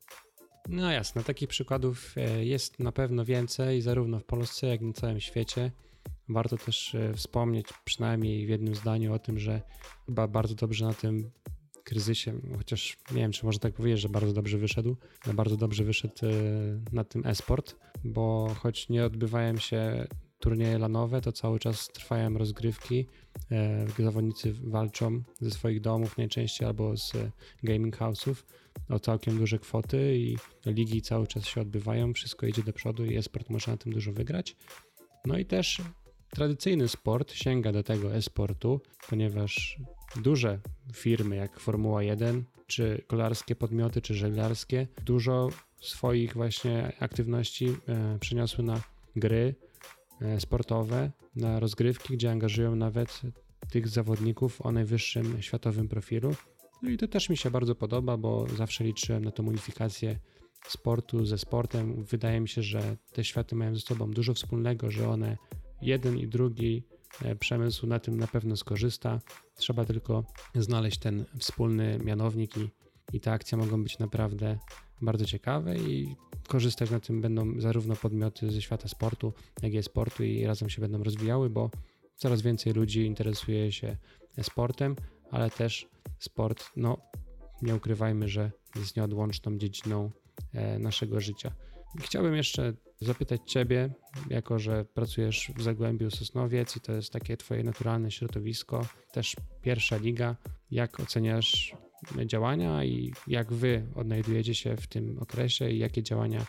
No 0.68 0.90
jasne, 0.90 1.24
takich 1.24 1.48
przykładów 1.48 2.14
e, 2.16 2.44
jest 2.44 2.78
na 2.78 2.92
pewno 2.92 3.24
więcej, 3.24 3.82
zarówno 3.82 4.18
w 4.18 4.24
Polsce, 4.24 4.66
jak 4.66 4.82
i 4.82 4.84
na 4.84 4.92
całym 4.92 5.20
świecie. 5.20 5.72
Warto 6.28 6.56
też 6.56 6.94
e, 6.94 7.14
wspomnieć 7.14 7.66
przynajmniej 7.84 8.46
w 8.46 8.48
jednym 8.48 8.74
zdaniu 8.74 9.14
o 9.14 9.18
tym, 9.18 9.38
że 9.38 9.62
chyba 10.06 10.28
bardzo 10.28 10.54
dobrze 10.54 10.84
na 10.84 10.94
tym 10.94 11.30
kryzysie, 11.84 12.40
chociaż 12.56 12.98
nie 13.10 13.20
wiem, 13.20 13.32
czy 13.32 13.46
można 13.46 13.60
tak 13.60 13.74
powiedzieć, 13.74 14.00
że 14.00 14.08
bardzo 14.08 14.32
dobrze 14.32 14.58
wyszedł, 14.58 14.96
bardzo 15.34 15.56
dobrze 15.56 15.84
wyszedł 15.84 16.14
e, 16.22 16.28
na 16.92 17.04
tym 17.04 17.26
esport, 17.26 17.76
bo 18.04 18.54
choć 18.58 18.88
nie 18.88 19.04
odbywają 19.04 19.56
się 19.56 20.06
turnieje 20.40 20.78
lanowe, 20.78 21.20
to 21.20 21.32
cały 21.32 21.58
czas 21.58 21.88
trwają 21.88 22.38
rozgrywki. 22.38 23.06
Zawodnicy 23.98 24.52
walczą 24.52 25.22
ze 25.40 25.50
swoich 25.50 25.80
domów 25.80 26.18
najczęściej 26.18 26.68
albo 26.68 26.96
z 26.96 27.12
gaming 27.62 27.96
house'ów 27.96 28.34
o 28.88 28.98
całkiem 28.98 29.38
duże 29.38 29.58
kwoty 29.58 30.16
i 30.18 30.36
ligi 30.66 31.02
cały 31.02 31.26
czas 31.26 31.44
się 31.44 31.60
odbywają, 31.60 32.12
wszystko 32.12 32.46
idzie 32.46 32.62
do 32.62 32.72
przodu 32.72 33.04
i 33.04 33.16
e-sport 33.16 33.50
może 33.50 33.70
na 33.70 33.76
tym 33.76 33.92
dużo 33.92 34.12
wygrać. 34.12 34.56
No 35.24 35.38
i 35.38 35.44
też 35.44 35.82
tradycyjny 36.30 36.88
sport 36.88 37.32
sięga 37.32 37.72
do 37.72 37.82
tego 37.82 38.14
e-sportu, 38.14 38.80
ponieważ 39.08 39.78
duże 40.16 40.58
firmy 40.94 41.36
jak 41.36 41.60
Formuła 41.60 42.02
1, 42.02 42.44
czy 42.66 43.04
kolarskie 43.06 43.56
podmioty, 43.56 44.02
czy 44.02 44.14
żeglarskie, 44.14 44.86
dużo 45.04 45.48
swoich 45.80 46.34
właśnie 46.34 46.92
aktywności 47.00 47.76
e, 47.88 48.18
przeniosły 48.20 48.64
na 48.64 48.80
gry 49.16 49.54
e, 49.54 49.69
sportowe, 50.38 51.10
na 51.36 51.60
rozgrywki, 51.60 52.14
gdzie 52.14 52.30
angażują 52.30 52.76
nawet 52.76 53.20
tych 53.70 53.88
zawodników 53.88 54.66
o 54.66 54.72
najwyższym 54.72 55.42
światowym 55.42 55.88
profilu. 55.88 56.34
No 56.82 56.90
i 56.90 56.96
to 56.96 57.08
też 57.08 57.28
mi 57.28 57.36
się 57.36 57.50
bardzo 57.50 57.74
podoba, 57.74 58.16
bo 58.16 58.46
zawsze 58.56 58.84
liczyłem 58.84 59.24
na 59.24 59.30
tą 59.30 59.46
unifikację 59.46 60.18
sportu 60.68 61.26
ze 61.26 61.38
sportem. 61.38 62.04
Wydaje 62.04 62.40
mi 62.40 62.48
się, 62.48 62.62
że 62.62 62.96
te 63.12 63.24
światy 63.24 63.56
mają 63.56 63.74
ze 63.74 63.80
sobą 63.80 64.10
dużo 64.10 64.34
wspólnego, 64.34 64.90
że 64.90 65.08
one 65.08 65.36
jeden 65.82 66.18
i 66.18 66.28
drugi 66.28 66.84
e, 67.22 67.36
przemysł 67.36 67.86
na 67.86 67.98
tym 67.98 68.16
na 68.16 68.26
pewno 68.26 68.56
skorzysta. 68.56 69.20
Trzeba 69.54 69.84
tylko 69.84 70.24
znaleźć 70.54 70.98
ten 70.98 71.24
wspólny 71.38 71.98
mianownik 72.04 72.56
i, 72.56 72.70
i 73.12 73.20
te 73.20 73.32
akcje 73.32 73.58
mogą 73.58 73.82
być 73.82 73.98
naprawdę 73.98 74.58
bardzo 75.02 75.24
ciekawe 75.24 75.76
i 75.76 76.16
korzystać 76.48 76.90
na 76.90 77.00
tym 77.00 77.20
będą 77.20 77.60
zarówno 77.60 77.96
podmioty 77.96 78.52
ze 78.52 78.62
świata 78.62 78.88
sportu, 78.88 79.32
jak 79.62 79.74
i 79.74 79.82
sportu 79.82 80.24
i 80.24 80.46
razem 80.46 80.70
się 80.70 80.80
będą 80.80 81.02
rozwijały, 81.02 81.50
bo 81.50 81.70
coraz 82.16 82.42
więcej 82.42 82.72
ludzi 82.72 83.06
interesuje 83.06 83.72
się 83.72 83.96
sportem, 84.42 84.96
ale 85.30 85.50
też 85.50 85.88
sport, 86.18 86.64
no 86.76 86.98
nie 87.62 87.74
ukrywajmy, 87.74 88.28
że 88.28 88.50
jest 88.76 88.96
nieodłączną 88.96 89.58
dziedziną 89.58 90.10
e, 90.52 90.78
naszego 90.78 91.20
życia. 91.20 91.52
Chciałbym 92.00 92.34
jeszcze 92.34 92.72
zapytać 93.00 93.40
Ciebie, 93.46 93.94
jako 94.30 94.58
że 94.58 94.84
pracujesz 94.84 95.52
w 95.56 95.62
Zagłębiu 95.62 96.10
Sosnowiec 96.10 96.76
i 96.76 96.80
to 96.80 96.92
jest 96.92 97.12
takie 97.12 97.36
Twoje 97.36 97.64
naturalne 97.64 98.10
środowisko, 98.10 98.86
też 99.12 99.36
pierwsza 99.62 99.96
liga, 99.96 100.36
jak 100.70 101.00
oceniasz 101.00 101.74
działania 102.26 102.84
i 102.84 103.12
jak 103.26 103.52
Wy 103.52 103.86
odnajdujecie 103.94 104.54
się 104.54 104.76
w 104.76 104.86
tym 104.86 105.18
okresie 105.18 105.70
i 105.70 105.78
jakie 105.78 106.02
działania 106.02 106.46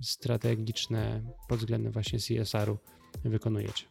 strategiczne 0.00 1.22
pod 1.48 1.58
względem 1.58 1.92
właśnie 1.92 2.18
CSR-u 2.18 2.78
wykonujecie? 3.24 3.84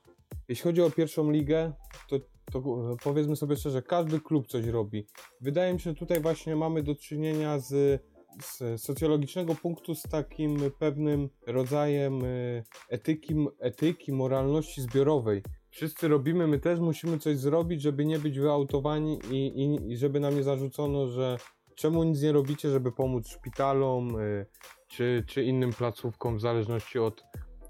Jeśli 0.47 0.63
chodzi 0.63 0.81
o 0.81 0.91
pierwszą 0.91 1.31
ligę, 1.31 1.73
to 2.09 2.19
to 2.51 2.61
powiedzmy 3.03 3.35
sobie 3.35 3.55
szczerze, 3.55 3.81
każdy 3.81 4.19
klub 4.19 4.47
coś 4.47 4.65
robi. 4.65 5.07
Wydaje 5.41 5.73
mi 5.73 5.79
się, 5.79 5.89
że 5.89 5.95
tutaj 5.95 6.21
właśnie 6.21 6.55
mamy 6.55 6.83
do 6.83 6.95
czynienia 6.95 7.59
z, 7.59 8.01
z 8.41 8.81
socjologicznego 8.81 9.55
punktu 9.55 9.95
z 9.95 10.01
takim 10.01 10.57
pewnym 10.79 11.29
rodzajem 11.47 12.23
e, 12.23 12.27
etyki, 12.89 13.35
etyki, 13.59 14.11
moralności 14.11 14.81
zbiorowej. 14.81 15.43
Wszyscy 15.75 16.07
robimy, 16.07 16.47
my 16.47 16.59
też 16.59 16.79
musimy 16.79 17.19
coś 17.19 17.37
zrobić, 17.37 17.81
żeby 17.81 18.05
nie 18.05 18.19
być 18.19 18.39
wyautowani 18.39 19.19
i, 19.31 19.35
i, 19.35 19.91
i 19.91 19.97
żeby 19.97 20.19
nam 20.19 20.35
nie 20.35 20.43
zarzucono, 20.43 21.07
że 21.07 21.37
czemu 21.75 22.03
nic 22.03 22.21
nie 22.21 22.31
robicie, 22.31 22.69
żeby 22.69 22.91
pomóc 22.91 23.27
szpitalom 23.27 24.19
e, 24.19 24.45
czy, 24.87 25.23
czy 25.27 25.43
innym 25.43 25.73
placówkom 25.73 26.37
w 26.37 26.41
zależności 26.41 26.99
od, 26.99 27.23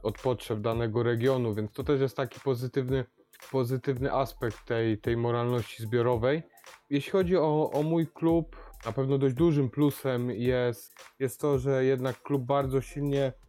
od 0.03 0.21
potrzeb 0.21 0.59
danego 0.59 1.03
regionu, 1.03 1.53
więc 1.53 1.71
to 1.71 1.83
też 1.83 2.01
jest 2.01 2.17
taki 2.17 2.39
pozytywny 2.39 3.05
pozytywny 3.51 4.13
aspekt 4.13 4.65
tej, 4.65 4.97
tej 4.97 5.17
moralności 5.17 5.83
zbiorowej. 5.83 6.43
Jeśli 6.89 7.11
chodzi 7.11 7.37
o, 7.37 7.71
o 7.71 7.83
mój 7.83 8.07
klub, 8.07 8.55
na 8.85 8.91
pewno 8.91 9.17
dość 9.17 9.35
dużym 9.35 9.69
plusem 9.69 10.31
jest, 10.31 10.95
jest 11.19 11.39
to, 11.39 11.59
że 11.59 11.85
jednak 11.85 12.21
klub 12.21 12.43
bardzo 12.43 12.81
silnie 12.81 13.27
y, 13.27 13.44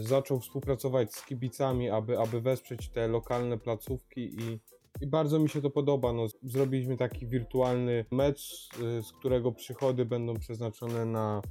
zaczął 0.00 0.40
współpracować 0.40 1.14
z 1.14 1.24
kibicami, 1.24 1.90
aby, 1.90 2.18
aby 2.18 2.40
wesprzeć 2.40 2.88
te 2.88 3.08
lokalne 3.08 3.58
placówki 3.58 4.20
i, 4.20 4.60
i 5.00 5.06
bardzo 5.06 5.38
mi 5.38 5.48
się 5.48 5.62
to 5.62 5.70
podoba. 5.70 6.12
No, 6.12 6.26
zrobiliśmy 6.42 6.96
taki 6.96 7.26
wirtualny 7.26 8.04
mecz, 8.10 8.68
y, 8.98 9.02
z 9.02 9.12
którego 9.12 9.52
przychody 9.52 10.04
będą 10.04 10.34
przeznaczone 10.36 11.04
na, 11.04 11.42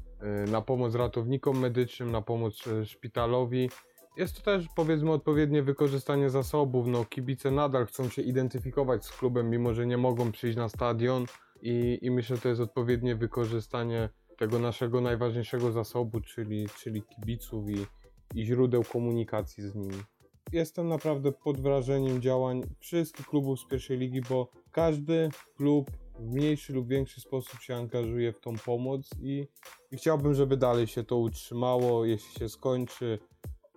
y, 0.47 0.51
na 0.51 0.61
pomoc 0.61 0.95
ratownikom 0.95 1.59
medycznym, 1.59 2.11
na 2.11 2.21
pomoc 2.21 2.67
y, 2.67 2.85
szpitalowi 2.85 3.69
jest 4.17 4.35
to 4.35 4.41
też 4.41 4.67
powiedzmy 4.75 5.11
odpowiednie 5.11 5.63
wykorzystanie 5.63 6.29
zasobów. 6.29 6.87
No, 6.87 7.05
kibice 7.05 7.51
nadal 7.51 7.85
chcą 7.85 8.09
się 8.09 8.21
identyfikować 8.21 9.05
z 9.05 9.11
klubem, 9.11 9.49
mimo 9.49 9.73
że 9.73 9.85
nie 9.85 9.97
mogą 9.97 10.31
przyjść 10.31 10.57
na 10.57 10.69
stadion 10.69 11.25
i, 11.61 11.99
i 12.01 12.11
myślę, 12.11 12.35
że 12.35 12.41
to 12.41 12.49
jest 12.49 12.61
odpowiednie 12.61 13.15
wykorzystanie 13.15 14.09
tego 14.37 14.59
naszego 14.59 15.01
najważniejszego 15.01 15.71
zasobu, 15.71 16.21
czyli, 16.21 16.67
czyli 16.69 17.01
kibiców 17.01 17.69
i, 17.69 17.85
i 18.35 18.45
źródeł 18.45 18.83
komunikacji 18.83 19.63
z 19.63 19.75
nimi. 19.75 20.03
Jestem 20.51 20.87
naprawdę 20.87 21.31
pod 21.31 21.61
wrażeniem 21.61 22.21
działań 22.21 22.61
wszystkich 22.79 23.27
klubów 23.27 23.59
z 23.59 23.65
pierwszej 23.65 23.97
ligi, 23.97 24.21
bo 24.29 24.51
każdy 24.71 25.29
klub 25.55 25.91
w 26.19 26.33
mniejszy 26.33 26.73
lub 26.73 26.87
większy 26.87 27.21
sposób 27.21 27.59
się 27.59 27.75
angażuje 27.75 28.33
w 28.33 28.39
tą 28.39 28.57
pomoc 28.65 29.09
i, 29.21 29.47
i 29.91 29.97
chciałbym, 29.97 30.33
żeby 30.33 30.57
dalej 30.57 30.87
się 30.87 31.03
to 31.03 31.17
utrzymało. 31.17 32.05
Jeśli 32.05 32.39
się 32.39 32.49
skończy 32.49 33.19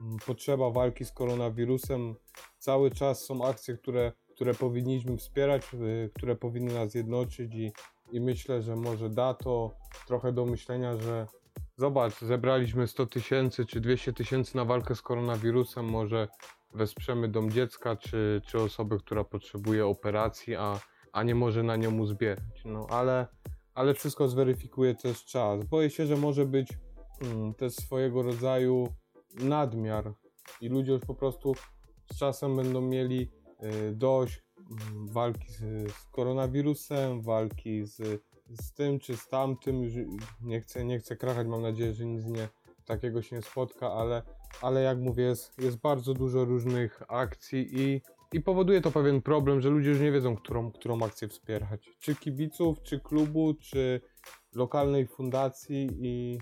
Mm, 0.02 0.18
potrzeba 0.26 0.70
walki 0.70 1.04
z 1.04 1.12
koronawirusem. 1.12 2.14
Cały 2.58 2.90
czas 2.90 3.24
są 3.24 3.44
akcje, 3.44 3.76
które, 3.76 4.12
które 4.34 4.54
powinniśmy 4.54 5.16
wspierać, 5.16 5.62
y, 5.74 6.10
które 6.14 6.36
powinny 6.36 6.74
nas 6.74 6.94
jednoczyć 6.94 7.54
i, 7.54 7.72
i 8.12 8.20
myślę, 8.20 8.62
że 8.62 8.76
może 8.76 9.10
da 9.10 9.34
to 9.34 9.74
trochę 10.06 10.32
do 10.32 10.46
myślenia, 10.46 10.96
że 10.96 11.26
zobacz, 11.76 12.20
zebraliśmy 12.20 12.86
100 12.86 13.06
tysięcy 13.06 13.66
czy 13.66 13.80
200 13.80 14.12
tysięcy 14.12 14.56
na 14.56 14.64
walkę 14.64 14.94
z 14.94 15.02
koronawirusem, 15.02 15.84
może 15.90 16.28
wesprzemy 16.74 17.28
dom 17.28 17.50
dziecka 17.50 17.96
czy, 17.96 18.42
czy 18.46 18.60
osobę, 18.60 18.98
która 18.98 19.24
potrzebuje 19.24 19.86
operacji, 19.86 20.56
a, 20.56 20.80
a 21.12 21.22
nie 21.22 21.34
może 21.34 21.62
na 21.62 21.76
nią 21.76 21.98
uzbierać. 21.98 22.64
No 22.64 22.86
ale, 22.90 23.26
ale 23.74 23.94
wszystko 23.94 24.28
zweryfikuje 24.28 24.94
też 24.94 25.24
czas. 25.24 25.64
Boję 25.64 25.90
się, 25.90 26.06
że 26.06 26.16
może 26.16 26.46
być 26.46 26.68
hmm, 27.20 27.54
też 27.54 27.72
swojego 27.72 28.22
rodzaju 28.22 28.88
nadmiar 29.34 30.14
i 30.60 30.68
ludzie 30.68 30.92
już 30.92 31.02
po 31.02 31.14
prostu 31.14 31.54
z 32.12 32.18
czasem 32.18 32.56
będą 32.56 32.80
mieli 32.80 33.30
y, 33.62 33.92
dość 33.92 34.42
mm, 34.58 35.08
walki 35.08 35.52
z, 35.52 35.58
z 35.92 36.04
koronawirusem, 36.10 37.22
walki 37.22 37.86
z, 37.86 38.22
z 38.60 38.72
tym 38.72 38.98
czy 38.98 39.16
z 39.16 39.28
tamtym. 39.28 39.82
Nie 40.40 40.60
chcę, 40.60 40.84
nie 40.84 40.98
chcę 40.98 41.16
krachać, 41.16 41.46
mam 41.46 41.62
nadzieję, 41.62 41.92
że 41.92 42.06
nic 42.06 42.24
nie, 42.24 42.48
takiego 42.84 43.22
się 43.22 43.36
nie 43.36 43.42
spotka, 43.42 43.92
ale, 43.92 44.22
ale 44.62 44.82
jak 44.82 44.98
mówię, 44.98 45.24
jest, 45.24 45.58
jest 45.58 45.76
bardzo 45.76 46.14
dużo 46.14 46.44
różnych 46.44 47.02
akcji 47.08 47.80
i, 47.80 48.00
i 48.32 48.40
powoduje 48.40 48.80
to 48.80 48.90
pewien 48.90 49.22
problem, 49.22 49.60
że 49.60 49.68
ludzie 49.68 49.90
już 49.90 50.00
nie 50.00 50.12
wiedzą, 50.12 50.36
którą, 50.36 50.72
którą 50.72 51.02
akcję 51.02 51.28
wspierać. 51.28 51.90
Czy 52.00 52.14
kibiców, 52.14 52.82
czy 52.82 53.00
klubu, 53.00 53.54
czy 53.54 54.00
lokalnej 54.54 55.06
fundacji 55.06 55.88
i, 56.00 56.38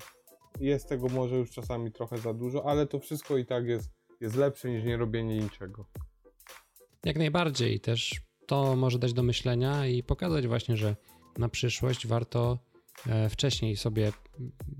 jest 0.60 0.88
tego 0.88 1.08
może 1.08 1.36
już 1.36 1.50
czasami 1.50 1.92
trochę 1.92 2.18
za 2.18 2.34
dużo, 2.34 2.66
ale 2.66 2.86
to 2.86 3.00
wszystko 3.00 3.36
i 3.36 3.46
tak 3.46 3.66
jest, 3.66 3.90
jest 4.20 4.36
lepsze 4.36 4.70
niż 4.70 4.84
nie 4.84 4.96
robienie 4.96 5.38
niczego. 5.38 5.86
Jak 7.04 7.16
najbardziej 7.16 7.80
też 7.80 8.20
to 8.46 8.76
może 8.76 8.98
dać 8.98 9.12
do 9.12 9.22
myślenia 9.22 9.86
i 9.86 10.02
pokazać 10.02 10.46
właśnie, 10.46 10.76
że 10.76 10.96
na 11.38 11.48
przyszłość 11.48 12.06
warto 12.06 12.58
e, 13.06 13.28
wcześniej 13.28 13.76
sobie 13.76 14.12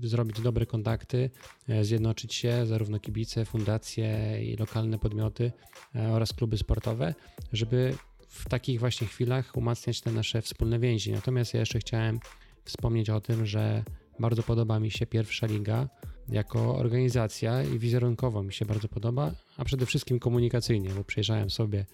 zrobić 0.03 0.41
dobre 0.41 0.65
kontakty, 0.65 1.29
e, 1.67 1.83
zjednoczyć 1.83 2.33
się, 2.33 2.65
zarówno 2.65 2.99
kibice, 2.99 3.45
fundacje 3.45 4.39
i 4.43 4.57
lokalne 4.57 4.99
podmioty 4.99 5.51
e, 5.95 6.11
oraz 6.11 6.33
kluby 6.33 6.57
sportowe, 6.57 7.15
żeby 7.53 7.95
w 8.27 8.49
takich 8.49 8.79
właśnie 8.79 9.07
chwilach 9.07 9.57
umacniać 9.57 10.01
te 10.01 10.11
nasze 10.11 10.41
wspólne 10.41 10.79
więzi. 10.79 11.11
Natomiast 11.11 11.53
ja 11.53 11.59
jeszcze 11.59 11.79
chciałem 11.79 12.19
wspomnieć 12.65 13.09
o 13.09 13.21
tym, 13.21 13.45
że 13.45 13.83
bardzo 14.19 14.43
podoba 14.43 14.79
mi 14.79 14.91
się 14.91 15.05
pierwsza 15.05 15.47
liga 15.47 15.89
jako 16.29 16.75
organizacja 16.75 17.63
i 17.63 17.79
wizerunkowo 17.79 18.43
mi 18.43 18.53
się 18.53 18.65
bardzo 18.65 18.87
podoba, 18.87 19.31
a 19.57 19.65
przede 19.65 19.85
wszystkim 19.85 20.19
komunikacyjnie, 20.19 20.89
bo 20.89 21.03
przejrzałem 21.03 21.49
sobie 21.49 21.85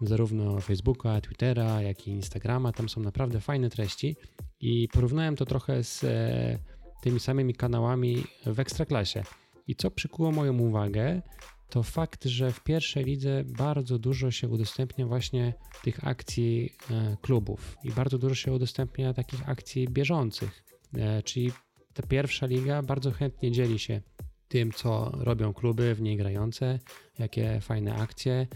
zarówno 0.00 0.60
Facebooka, 0.60 1.20
Twittera, 1.20 1.82
jak 1.82 2.08
i 2.08 2.10
Instagrama. 2.10 2.72
Tam 2.72 2.88
są 2.88 3.00
naprawdę 3.00 3.40
fajne 3.40 3.70
treści 3.70 4.16
i 4.60 4.88
porównałem 4.92 5.36
to 5.36 5.44
trochę 5.44 5.84
z 5.84 6.04
e, 6.04 6.58
tymi 7.02 7.20
samymi 7.20 7.54
kanałami 7.54 8.24
w 8.46 8.60
Ekstraklasie. 8.60 9.22
I 9.66 9.74
co 9.74 9.90
przykuło 9.90 10.32
moją 10.32 10.58
uwagę, 10.58 11.22
to 11.68 11.82
fakt, 11.82 12.24
że 12.24 12.52
w 12.52 12.62
pierwszej 12.62 13.04
lidze 13.04 13.44
bardzo 13.44 13.98
dużo 13.98 14.30
się 14.30 14.48
udostępnia 14.48 15.06
właśnie 15.06 15.54
tych 15.82 16.06
akcji 16.06 16.72
e, 16.90 17.16
klubów 17.22 17.76
i 17.84 17.90
bardzo 17.90 18.18
dużo 18.18 18.34
się 18.34 18.52
udostępnia 18.52 19.14
takich 19.14 19.48
akcji 19.48 19.88
bieżących. 19.88 20.64
E, 20.94 21.22
czyli 21.22 21.52
ta 21.94 22.02
pierwsza 22.02 22.46
liga 22.46 22.82
bardzo 22.82 23.10
chętnie 23.10 23.52
dzieli 23.52 23.78
się 23.78 24.00
tym, 24.48 24.72
co 24.72 25.10
robią 25.14 25.54
kluby 25.54 25.94
w 25.94 26.00
niej 26.00 26.16
grające, 26.16 26.78
jakie 27.18 27.60
fajne 27.60 27.94
akcje 27.94 28.46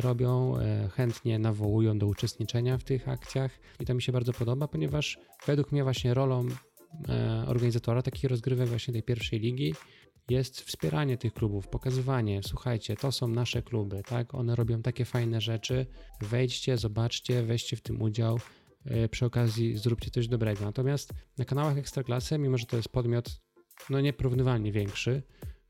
robią, 0.00 0.58
e, 0.58 0.88
chętnie 0.88 1.38
nawołują 1.38 1.98
do 1.98 2.06
uczestniczenia 2.06 2.78
w 2.78 2.84
tych 2.84 3.08
akcjach 3.08 3.58
i 3.80 3.86
to 3.86 3.94
mi 3.94 4.02
się 4.02 4.12
bardzo 4.12 4.32
podoba, 4.32 4.68
ponieważ 4.68 5.18
według 5.46 5.72
mnie 5.72 5.82
właśnie 5.84 6.14
rolą 6.14 6.46
organizatora 7.46 8.02
takich 8.02 8.30
rozgrywek 8.30 8.68
właśnie 8.68 8.92
tej 8.92 9.02
pierwszej 9.02 9.40
ligi 9.40 9.74
jest 10.30 10.60
wspieranie 10.60 11.18
tych 11.18 11.34
klubów, 11.34 11.68
pokazywanie, 11.68 12.40
słuchajcie, 12.42 12.96
to 12.96 13.12
są 13.12 13.28
nasze 13.28 13.62
kluby, 13.62 14.02
tak? 14.06 14.34
One 14.34 14.56
robią 14.56 14.82
takie 14.82 15.04
fajne 15.04 15.40
rzeczy. 15.40 15.86
Wejdźcie, 16.20 16.78
zobaczcie, 16.78 17.42
weźcie 17.42 17.76
w 17.76 17.80
tym 17.80 18.02
udział. 18.02 18.38
E, 18.84 19.08
przy 19.08 19.26
okazji 19.26 19.76
zróbcie 19.76 20.10
coś 20.10 20.28
dobrego. 20.28 20.64
Natomiast 20.64 21.12
na 21.38 21.44
kanałach 21.44 21.78
Ekstraklasy, 21.78 22.38
mimo 22.38 22.58
że 22.58 22.66
to 22.66 22.76
jest 22.76 22.88
podmiot 22.88 23.40
no 23.90 24.00
nieporównywalnie 24.00 24.72
większy, 24.72 25.22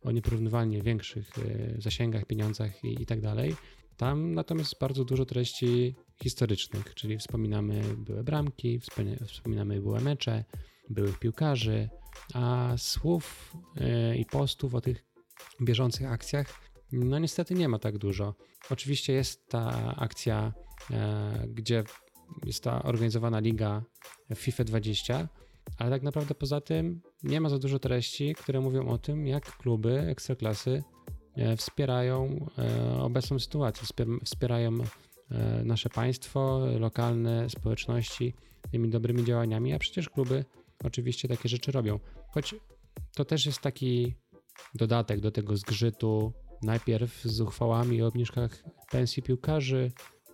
o 0.03 0.11
nieporównywalnie 0.11 0.83
większych 0.83 1.31
e, 1.39 1.81
zasięgach, 1.81 2.27
pieniądzach 2.27 2.85
i, 2.85 3.03
i 3.03 3.07
tak 3.07 3.21
dalej, 3.21 3.57
tam 4.03 4.35
natomiast 4.35 4.79
bardzo 4.79 5.05
dużo 5.05 5.25
treści 5.25 5.95
historycznych, 6.23 6.95
czyli 6.95 7.19
wspominamy 7.19 7.83
były 7.97 8.25
bramki, 8.25 8.81
wspominamy 9.27 9.81
były 9.81 10.01
mecze, 10.01 10.45
byłych 10.91 11.19
piłkarzy, 11.19 11.89
a 12.35 12.75
słów 12.77 13.53
e, 13.77 14.17
i 14.17 14.25
postów 14.25 14.75
o 14.75 14.81
tych 14.81 15.05
bieżących 15.61 16.07
akcjach, 16.07 16.61
no 16.93 17.19
niestety 17.19 17.55
nie 17.55 17.69
ma 17.69 17.79
tak 17.79 17.99
dużo. 17.99 18.35
Oczywiście 18.71 19.13
jest 19.13 19.49
ta 19.49 19.95
akcja, 19.97 20.53
e, 20.91 21.47
gdzie 21.49 21.85
jest 22.45 22.65
ta 22.65 22.83
organizowana 22.83 23.39
liga 23.41 23.83
FIFA 24.35 24.65
20, 24.65 25.29
ale 25.79 25.91
tak 25.91 26.03
naprawdę 26.03 26.35
poza 26.35 26.61
tym 26.61 27.01
nie 27.23 27.41
ma 27.41 27.49
za 27.49 27.59
dużo 27.59 27.79
treści, 27.79 28.35
które 28.35 28.61
mówią 28.61 28.89
o 28.89 28.99
tym, 28.99 29.27
jak 29.27 29.57
kluby 29.57 30.01
ekstraklasy 30.01 30.83
wspierają 31.57 32.47
obecną 32.99 33.39
sytuację, 33.39 33.87
wspierają 34.25 34.79
nasze 35.65 35.89
państwo, 35.89 36.67
lokalne 36.79 37.51
społeczności 37.51 38.35
tymi 38.71 38.91
dobrymi 38.91 39.25
działaniami, 39.25 39.73
a 39.73 39.79
przecież 39.79 40.09
kluby 40.09 40.45
oczywiście 40.85 41.29
takie 41.29 41.49
rzeczy 41.49 41.73
robią. 41.73 42.01
Choć 42.29 42.55
to 43.15 43.25
też 43.25 43.47
jest 43.47 43.61
taki 43.61 44.15
dodatek 44.75 45.21
do 45.21 45.31
tego 45.31 45.57
zgrzytu. 45.57 46.33
Najpierw 46.63 47.23
z 47.23 47.41
uchwałami 47.41 48.03
o 48.03 48.07
obniżkach 48.07 48.65
pensji 48.91 49.23
piłkarzy, 49.23 49.93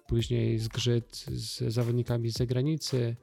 później 0.09 0.59
zgrzyt 0.59 1.17
z 1.17 1.75
zawodnikami 1.75 2.31
z 2.31 2.39
zagranicy. 2.39 3.17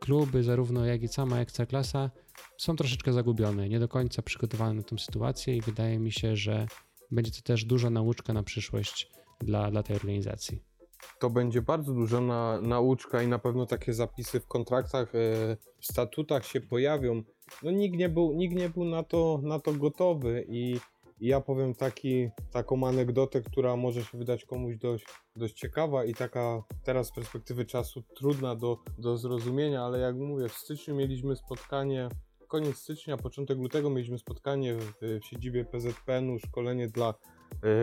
Kluby, 0.00 0.42
zarówno 0.42 0.84
jak 0.84 1.02
i 1.02 1.08
sama 1.08 1.40
ekstraklasa, 1.40 2.10
są 2.58 2.76
troszeczkę 2.76 3.12
zagubione, 3.12 3.68
nie 3.68 3.80
do 3.80 3.88
końca 3.88 4.22
przygotowane 4.22 4.74
na 4.74 4.82
tę 4.82 4.98
sytuację 4.98 5.56
i 5.56 5.60
wydaje 5.60 5.98
mi 5.98 6.12
się, 6.12 6.36
że 6.36 6.66
będzie 7.12 7.30
to 7.30 7.42
też 7.42 7.64
duża 7.64 7.90
nauczka 7.90 8.32
na 8.32 8.42
przyszłość 8.42 9.10
dla, 9.40 9.70
dla 9.70 9.82
tej 9.82 9.96
organizacji 9.96 10.72
to 11.18 11.30
będzie 11.30 11.62
bardzo 11.62 11.94
duża 11.94 12.20
na, 12.20 12.60
nauczka 12.60 13.22
i 13.22 13.28
na 13.28 13.38
pewno 13.38 13.66
takie 13.66 13.94
zapisy 13.94 14.40
w 14.40 14.46
kontraktach, 14.46 15.14
e, 15.14 15.56
w 15.80 15.86
statutach 15.86 16.46
się 16.46 16.60
pojawią. 16.60 17.22
No 17.62 17.70
nikt 17.70 17.96
nie 17.96 18.08
był, 18.08 18.32
nikt 18.32 18.54
nie 18.56 18.68
był 18.68 18.84
na, 18.84 19.02
to, 19.02 19.40
na 19.42 19.60
to 19.60 19.72
gotowy 19.72 20.44
i, 20.48 20.80
ja 21.20 21.40
powiem 21.40 21.74
taki, 21.74 22.28
taką 22.50 22.86
anegdotę, 22.86 23.40
która 23.40 23.76
może 23.76 24.04
się 24.04 24.18
wydać 24.18 24.44
komuś 24.44 24.76
dość, 24.76 25.04
dość 25.36 25.54
ciekawa 25.54 26.04
i 26.04 26.14
taka 26.14 26.62
teraz 26.84 27.06
z 27.06 27.12
perspektywy 27.12 27.64
czasu 27.64 28.02
trudna 28.16 28.56
do, 28.56 28.78
do 28.98 29.16
zrozumienia, 29.16 29.82
ale 29.82 29.98
jak 29.98 30.16
mówię, 30.16 30.48
w 30.48 30.52
styczniu 30.52 30.94
mieliśmy 30.94 31.36
spotkanie, 31.36 32.08
koniec 32.52 32.76
stycznia, 32.76 33.16
początek 33.16 33.58
lutego 33.58 33.90
mieliśmy 33.90 34.18
spotkanie 34.18 34.74
w, 34.74 34.92
w 35.00 35.24
siedzibie 35.24 35.64
PZPN-u, 35.64 36.38
szkolenie 36.38 36.88
dla 36.88 37.14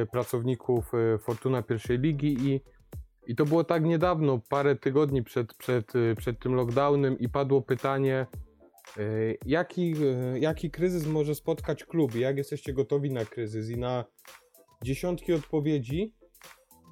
y, 0.03 0.05
pracowników 0.05 0.93
y, 0.93 1.17
Fortuna 1.17 1.61
pierwszej 1.61 1.99
ligi 1.99 2.37
i 2.39 2.61
i 3.27 3.35
to 3.35 3.45
było 3.45 3.63
tak 3.63 3.83
niedawno, 3.83 4.41
parę 4.49 4.75
tygodni 4.75 5.23
przed, 5.23 5.53
przed, 5.53 5.95
y, 5.95 6.15
przed 6.17 6.39
tym 6.39 6.53
lockdownem 6.53 7.19
i 7.19 7.29
padło 7.29 7.61
pytanie, 7.61 8.27
jaki, 9.45 9.93
jaki 10.35 10.71
kryzys 10.71 11.07
może 11.07 11.35
spotkać 11.35 11.83
klub? 11.83 12.15
Jak 12.15 12.37
jesteście 12.37 12.73
gotowi 12.73 13.11
na 13.11 13.25
kryzys? 13.25 13.69
I 13.69 13.77
na 13.77 14.05
dziesiątki 14.83 15.33
odpowiedzi 15.33 16.13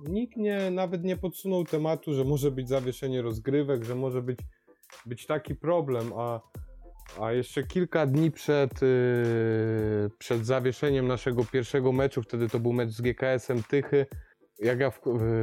nikt 0.08 0.38
nie, 0.38 0.72
nawet 0.72 1.04
nie 1.04 1.18
podsunął 1.18 1.66
tematu, 1.66 2.14
że 2.14 2.24
może 2.24 2.52
być 2.52 2.70
zawieszenie 2.70 3.22
rozgrywek, 3.22 3.84
że 3.84 3.96
może 3.96 4.22
być, 4.22 4.40
być 5.06 5.26
taki 5.26 5.56
problem, 5.56 6.14
a, 6.16 6.42
a 7.22 7.32
jeszcze 7.32 7.64
kilka 7.64 8.06
dni 8.06 8.32
przed, 8.32 8.72
przed 10.18 10.46
zawieszeniem 10.46 11.08
naszego 11.08 11.46
pierwszego 11.46 11.92
meczu, 11.92 12.22
wtedy 12.22 12.50
to 12.50 12.60
był 12.60 12.74
mecz 12.74 12.90
z 12.90 13.02
GKS-em 13.02 13.64
Tychy, 13.64 14.06
jak 14.60 14.80
ja 14.80 14.92
w, 14.92 15.02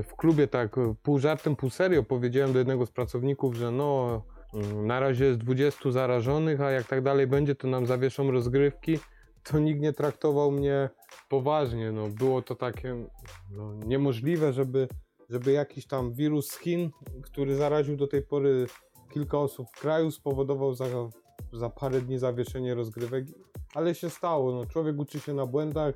w, 0.09 0.17
klubie 0.17 0.49
tak 0.49 0.77
pół 1.03 1.19
żartem, 1.19 1.57
pół 1.57 1.71
serio 1.71 2.03
powiedziałem 2.03 2.53
do 2.53 2.59
jednego 2.59 2.87
z 2.87 2.91
pracowników, 2.91 3.55
że 3.55 3.71
no 3.71 4.23
mm, 4.55 4.87
na 4.87 5.01
razie 5.01 5.25
jest 5.25 5.39
20 5.39 5.91
zarażonych, 5.91 6.61
a 6.61 6.71
jak 6.71 6.87
tak 6.87 7.03
dalej 7.03 7.27
będzie, 7.27 7.55
to 7.55 7.69
nam 7.69 7.87
zawieszą 7.87 8.31
rozgrywki, 8.31 8.99
to 9.43 9.59
nikt 9.59 9.81
nie 9.81 9.93
traktował 9.93 10.51
mnie 10.51 10.89
poważnie. 11.29 11.93
No, 11.93 12.09
było 12.09 12.43
to 12.43 12.55
takie 12.55 13.07
no, 13.51 13.75
niemożliwe, 13.75 14.53
żeby, 14.53 14.89
żeby 15.31 15.53
jakiś 15.53 15.87
tam 15.87 16.13
wirus 16.13 16.51
z 16.51 16.59
Chin, 16.59 16.91
który 17.23 17.57
zaraził 17.57 17.97
do 17.97 18.07
tej 18.07 18.23
pory 18.23 18.67
kilka 19.13 19.39
osób 19.39 19.67
w 19.75 19.81
kraju, 19.81 20.11
spowodował 20.11 20.75
za, 21.55 21.71
parę 21.71 22.01
dni 22.01 22.19
zawieszenie 22.19 22.75
rozgrywek, 22.75 23.27
ale 23.75 23.95
się 23.95 24.11
stało. 24.11 24.53
No, 24.53 24.67
człowiek 24.67 24.99
uczy 24.99 25.21
się 25.21 25.35
na 25.35 25.47
błędach, 25.47 25.95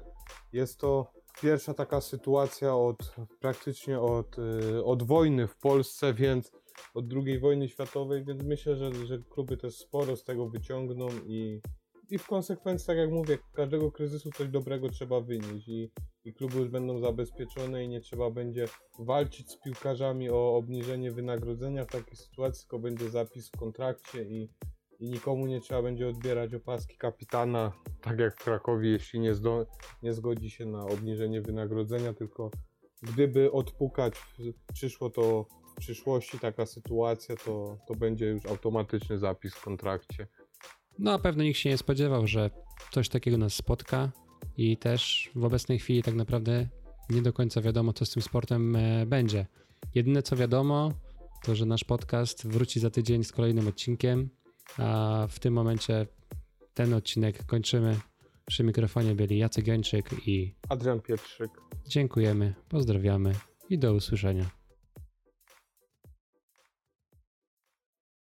jest 0.53 0.81
to 0.81 1.12
pierwsza 1.42 1.75
taka 1.75 2.01
sytuacja 2.01 2.75
od 2.75 3.14
praktycznie 3.40 4.01
od, 4.01 4.37
y, 4.38 4.85
od 4.85 5.03
wojny 5.03 5.47
w 5.47 5.57
Polsce, 5.57 6.14
więc 6.14 6.53
od 6.94 7.05
II 7.12 7.38
wojny 7.38 7.68
światowej, 7.68 8.25
więc 8.25 8.42
myślę, 8.42 8.77
że, 8.77 9.07
że 9.07 9.18
kluby 9.18 9.57
też 9.57 9.77
sporo 9.77 10.16
z 10.16 10.25
tego 10.25 10.49
wyciągną 10.49 11.09
i, 11.27 11.61
i 12.11 12.18
w 12.18 12.27
konsekwencji, 12.27 12.87
tak 12.87 12.97
jak 12.97 13.11
mówię, 13.11 13.38
każdego 13.55 13.92
kryzysu 13.92 14.31
coś 14.31 14.49
dobrego 14.49 14.88
trzeba 14.88 15.21
wynieść 15.21 15.68
i, 15.68 15.90
i 16.25 16.35
kluby 16.35 16.59
już 16.59 16.68
będą 16.68 17.01
zabezpieczone 17.01 17.85
i 17.85 17.88
nie 17.88 18.01
trzeba 18.01 18.31
będzie 18.31 18.68
walczyć 18.99 19.51
z 19.51 19.57
piłkarzami 19.57 20.31
o 20.31 20.57
obniżenie 20.57 21.12
wynagrodzenia 21.12 21.85
w 21.85 21.90
takiej 21.90 22.16
sytuacji, 22.16 22.62
tylko 22.62 22.79
będzie 22.79 23.11
zapis 23.11 23.49
w 23.49 23.59
kontrakcie 23.59 24.23
i, 24.23 24.49
i 24.98 25.11
nikomu 25.11 25.46
nie 25.46 25.61
trzeba 25.61 25.82
będzie 25.82 26.08
odbierać 26.08 26.54
opaski 26.54 26.96
kapitana, 26.96 27.72
tak 28.00 28.18
jak 28.18 28.37
w 28.37 28.44
Krakowie, 28.44 28.90
jeśli 28.90 29.20
nie, 29.20 29.34
zdo, 29.34 29.66
nie 30.02 30.12
zgodzi 30.12 30.50
się 30.50 30.66
na 30.66 30.87
obniżenie 30.87 31.40
wynagrodzenia, 31.40 32.14
tylko 32.14 32.50
gdyby 33.02 33.52
odpukać 33.52 34.14
przyszło 34.72 35.11
to 35.11 35.46
w 35.72 35.80
przyszłości 35.80 36.38
taka 36.38 36.66
sytuacja, 36.66 37.37
to, 37.37 37.78
to 37.88 37.94
będzie 37.94 38.26
już 38.26 38.46
automatyczny 38.46 39.18
zapis 39.18 39.54
w 39.54 39.64
kontrakcie. 39.64 40.26
No 40.98 41.12
a 41.12 41.18
pewno 41.18 41.42
nikt 41.42 41.58
się 41.58 41.70
nie 41.70 41.78
spodziewał, 41.78 42.26
że 42.26 42.50
coś 42.92 43.08
takiego 43.08 43.38
nas 43.38 43.54
spotka 43.54 44.12
i 44.56 44.76
też 44.76 45.30
w 45.34 45.44
obecnej 45.44 45.78
chwili 45.78 46.02
tak 46.02 46.14
naprawdę 46.14 46.68
nie 47.11 47.22
do 47.22 47.32
końca 47.32 47.61
wiadomo, 47.61 47.92
co 47.92 48.04
z 48.04 48.11
tym 48.11 48.22
sportem 48.22 48.76
e, 48.76 49.06
będzie. 49.06 49.46
Jedyne 49.94 50.22
co 50.22 50.37
wiadomo, 50.37 50.92
to 51.44 51.54
że 51.54 51.66
nasz 51.66 51.84
podcast 51.84 52.46
wróci 52.46 52.80
za 52.80 52.90
tydzień 52.90 53.24
z 53.24 53.32
kolejnym 53.32 53.68
odcinkiem. 53.68 54.30
A 54.78 55.26
w 55.31 55.38
tym 55.38 55.54
momencie 55.54 56.07
ten 56.74 56.94
odcinek 56.94 57.46
kończymy. 57.46 57.96
Przy 58.46 58.64
mikrofonie 58.64 59.14
byli 59.14 59.38
Jacek 59.38 59.66
Jończyk 59.66 60.28
i 60.28 60.54
Adrian 60.68 61.00
Pietrzyk. 61.00 61.50
Dziękujemy, 61.88 62.54
pozdrawiamy 62.68 63.35
i 63.70 63.78
do 63.78 63.94
usłyszenia. 63.94 64.58